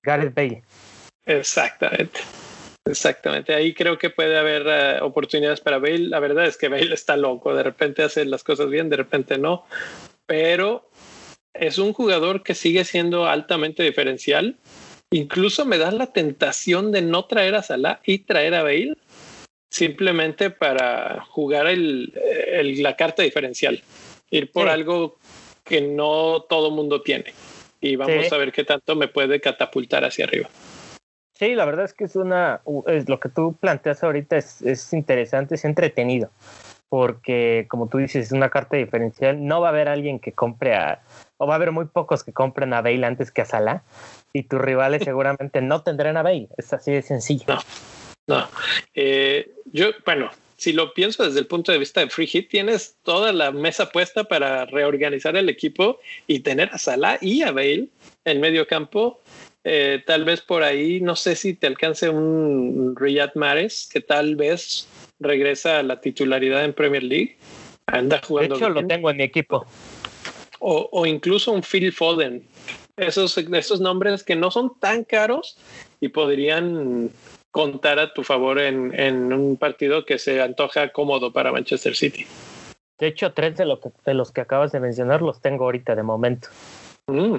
[0.03, 0.63] Gareth Bale.
[1.25, 2.19] Exactamente.
[2.85, 3.53] Exactamente.
[3.53, 5.99] Ahí creo que puede haber eh, oportunidades para Bale.
[5.99, 7.53] La verdad es que Bale está loco.
[7.53, 9.65] De repente hace las cosas bien, de repente no.
[10.25, 10.89] Pero
[11.53, 14.57] es un jugador que sigue siendo altamente diferencial.
[15.11, 18.95] Incluso me da la tentación de no traer a Salah y traer a Bale
[19.69, 22.11] simplemente para jugar el,
[22.81, 23.81] la carta diferencial,
[24.31, 25.17] ir por algo
[25.63, 27.33] que no todo mundo tiene.
[27.81, 30.49] Y vamos a ver qué tanto me puede catapultar hacia arriba.
[31.35, 34.91] Sí, la verdad es que es una, es lo que tú planteas ahorita es, es
[34.91, 36.31] interesante, es entretenido,
[36.89, 39.45] porque como tú dices, es una carta diferencial.
[39.45, 41.01] No va a haber alguien que compre a,
[41.37, 43.83] o va a haber muy pocos que compren a Bale antes que a Salah,
[44.33, 46.49] y tus rivales seguramente no tendrán a Bale.
[46.57, 47.45] Es así de sencillo.
[47.47, 47.59] No,
[48.93, 52.97] eh, yo, bueno, si lo pienso desde el punto de vista de Free Hit, tienes
[53.03, 57.87] toda la mesa puesta para reorganizar el equipo y tener a Salah y a Bale
[58.25, 59.21] en medio campo.
[59.63, 64.35] Eh, tal vez por ahí, no sé si te alcance un Riyad Mahrez, que tal
[64.35, 64.87] vez
[65.19, 67.37] regresa a la titularidad en Premier League.
[67.85, 68.55] Anda jugando.
[68.55, 69.65] De hecho, lo tengo en mi equipo.
[70.59, 72.43] O, o, incluso un Phil Foden.
[72.97, 75.57] Esos, esos nombres que no son tan caros
[76.01, 77.11] y podrían
[77.51, 82.25] contar a tu favor en, un partido que se antoja cómodo para Manchester City.
[82.97, 85.95] De hecho, tres de, lo que, de los que acabas de mencionar los tengo ahorita
[85.95, 86.49] de momento.
[87.07, 87.37] Mm.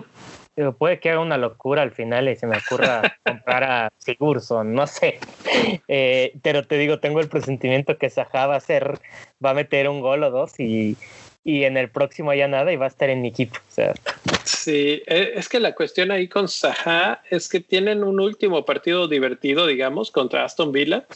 [0.78, 4.86] puede que haga una locura al final y se me ocurra comprar a Sigurdsson, no
[4.86, 5.20] sé.
[5.86, 8.98] Eh, pero te digo, tengo el presentimiento que Saja va a ser,
[9.44, 10.96] va a meter un gol o dos y,
[11.44, 13.56] y en el próximo ya nada y va a estar en mi equipo.
[13.56, 13.94] O sea.
[14.44, 19.08] Sí, e, es que la cuestión ahí con Saha es que tienen un último partido
[19.08, 21.06] divertido, digamos, contra Aston Villa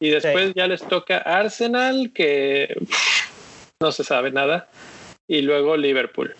[0.00, 2.76] y después ya les toca Arsenal, que
[3.80, 4.68] no se sabe nada,
[5.26, 6.34] y luego Liverpool.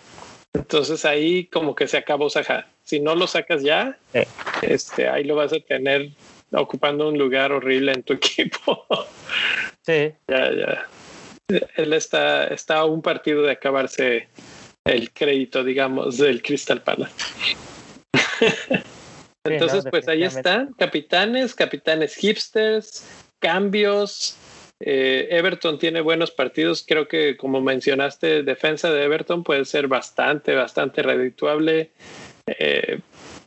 [0.53, 2.67] Entonces ahí como que se acabó Saha.
[2.83, 3.97] Si no lo sacas ya,
[4.63, 6.09] este, ahí lo vas a tener
[6.51, 8.85] ocupando un lugar horrible en tu equipo.
[9.85, 10.11] Sí.
[10.27, 10.87] Ya, ya
[11.49, 14.27] él está, está a un partido de acabarse
[14.85, 17.13] el crédito, digamos, del Crystal Palace.
[19.43, 23.07] Entonces, pues ahí están, capitanes, capitanes hipsters,
[23.39, 24.35] cambios.
[24.81, 30.55] Eh, Everton tiene buenos partidos, creo que como mencionaste, defensa de Everton puede ser bastante,
[30.55, 31.91] bastante redituable.
[32.47, 32.99] Eh,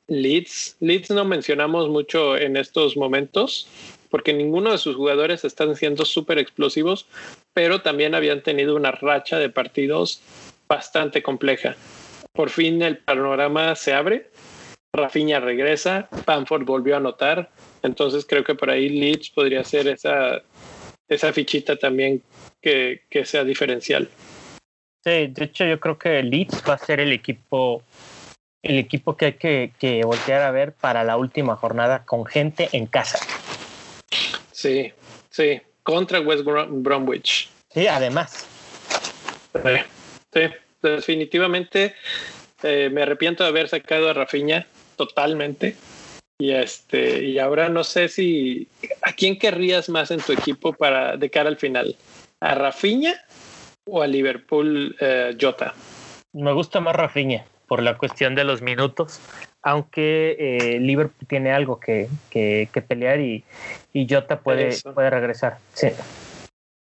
[0.08, 3.66] Leeds, Leeds no mencionamos mucho en estos momentos,
[4.10, 7.06] porque ninguno de sus jugadores están siendo súper explosivos,
[7.54, 10.22] pero también habían tenido una racha de partidos
[10.68, 11.76] bastante compleja.
[12.32, 14.30] Por fin el panorama se abre,
[14.94, 17.50] Rafinha regresa, Panford volvió a anotar,
[17.82, 20.42] entonces creo que por ahí Leeds podría ser esa,
[21.08, 22.22] esa fichita también
[22.60, 24.08] que, sea diferencial.
[25.04, 27.82] Sí, de hecho yo creo que Leeds va a ser el equipo
[28.62, 32.68] el equipo que hay que, que voltear a ver para la última jornada con gente
[32.70, 33.18] en casa.
[34.52, 34.92] Sí,
[35.30, 37.48] sí, contra West Bromwich.
[37.70, 38.46] Sí, además.
[40.32, 40.40] Sí,
[40.82, 41.94] definitivamente
[42.62, 44.66] eh, me arrepiento de haber sacado a Rafiña
[44.96, 45.76] totalmente.
[46.38, 48.68] Y este, y ahora no sé si
[49.02, 51.94] a quién querrías más en tu equipo para de cara al final,
[52.40, 53.14] a Rafiña
[53.86, 55.74] o a Liverpool eh, Jota.
[56.32, 59.20] Me gusta más Rafiña por la cuestión de los minutos
[59.62, 63.44] aunque eh, Liverpool tiene algo que, que, pelear y,
[63.92, 65.58] y Jota puede, puede regresar.
[65.72, 65.88] Sí.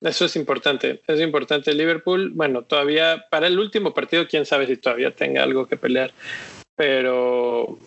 [0.01, 1.73] Eso es importante, es importante.
[1.73, 6.11] Liverpool, bueno, todavía para el último partido, quién sabe si todavía tenga algo que pelear,
[6.75, 7.79] pero,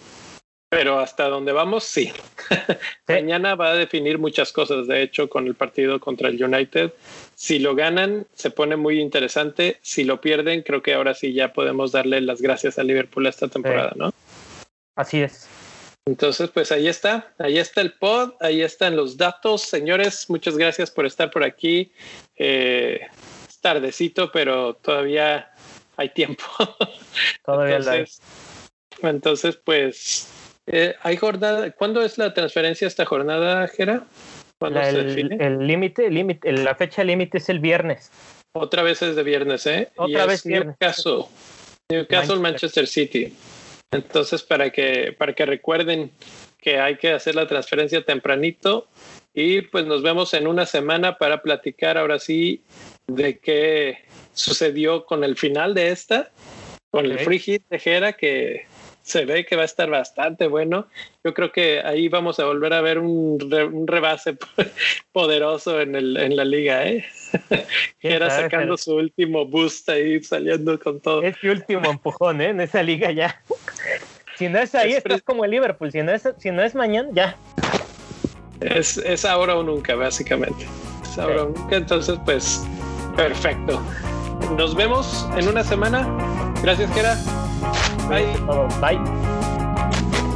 [0.69, 2.13] pero hasta donde vamos, sí.
[3.07, 6.93] Mañana va a definir muchas cosas, de hecho, con el partido contra el United.
[7.37, 9.79] Si lo ganan, se pone muy interesante.
[9.81, 13.47] Si lo pierden, creo que ahora sí ya podemos darle las gracias a Liverpool esta
[13.47, 14.13] temporada, ¿no?
[14.97, 15.49] Así es.
[16.07, 19.63] Entonces, pues ahí está, ahí está el pod, ahí están los datos.
[19.63, 21.93] Señores, muchas gracias por estar por aquí.
[22.37, 23.01] Eh,
[23.49, 25.53] es tardecito, pero todavía
[25.97, 26.45] hay tiempo.
[27.45, 28.21] Todavía entonces,
[29.03, 30.29] entonces, pues,
[30.67, 31.71] eh, hay jornada.
[31.73, 34.05] ¿Cuándo es la transferencia esta jornada, Jera?
[34.59, 35.37] ¿Cuándo se define?
[35.39, 38.11] El límite, límite, la fecha límite es el viernes.
[38.53, 39.91] Otra vez es de viernes, ¿eh?
[39.97, 40.77] Otra vez viernes.
[40.81, 41.25] Newcastle,
[41.91, 42.87] Newcastle, Manchester.
[42.87, 43.35] City.
[43.93, 46.13] Entonces, para que, para que recuerden
[46.59, 48.89] que hay que hacer la transferencia tempranito
[49.35, 52.63] y pues nos vemos en una semana para platicar ahora sí
[53.07, 53.99] de qué
[54.33, 56.31] sucedió con el final de esta,
[56.91, 58.67] con el free hit de Jera que
[59.11, 60.87] se ve que va a estar bastante bueno.
[61.25, 63.39] Yo creo que ahí vamos a volver a ver un,
[63.87, 64.37] rebase
[65.13, 67.05] poderoso en, el, en la liga, ¿eh?
[68.01, 71.23] Jera sacando su último boost ahí, saliendo con todo.
[71.23, 72.51] Es su último empujón, ¿eh?
[72.51, 73.43] En esa liga ya.
[74.37, 75.93] Si no es ahí, estás como el Liverpool.
[75.93, 77.37] Si no es, si no es mañana, ya.
[78.63, 80.65] Es, es ahora o nunca, básicamente.
[81.03, 81.77] Es ahora o nunca.
[81.77, 82.67] Entonces, pues,
[83.17, 83.83] perfecto.
[84.57, 86.09] Nos vemos en una semana.
[86.63, 87.19] Gracias, Kera.
[88.11, 88.25] 拜
[88.81, 90.30] 拜、そ。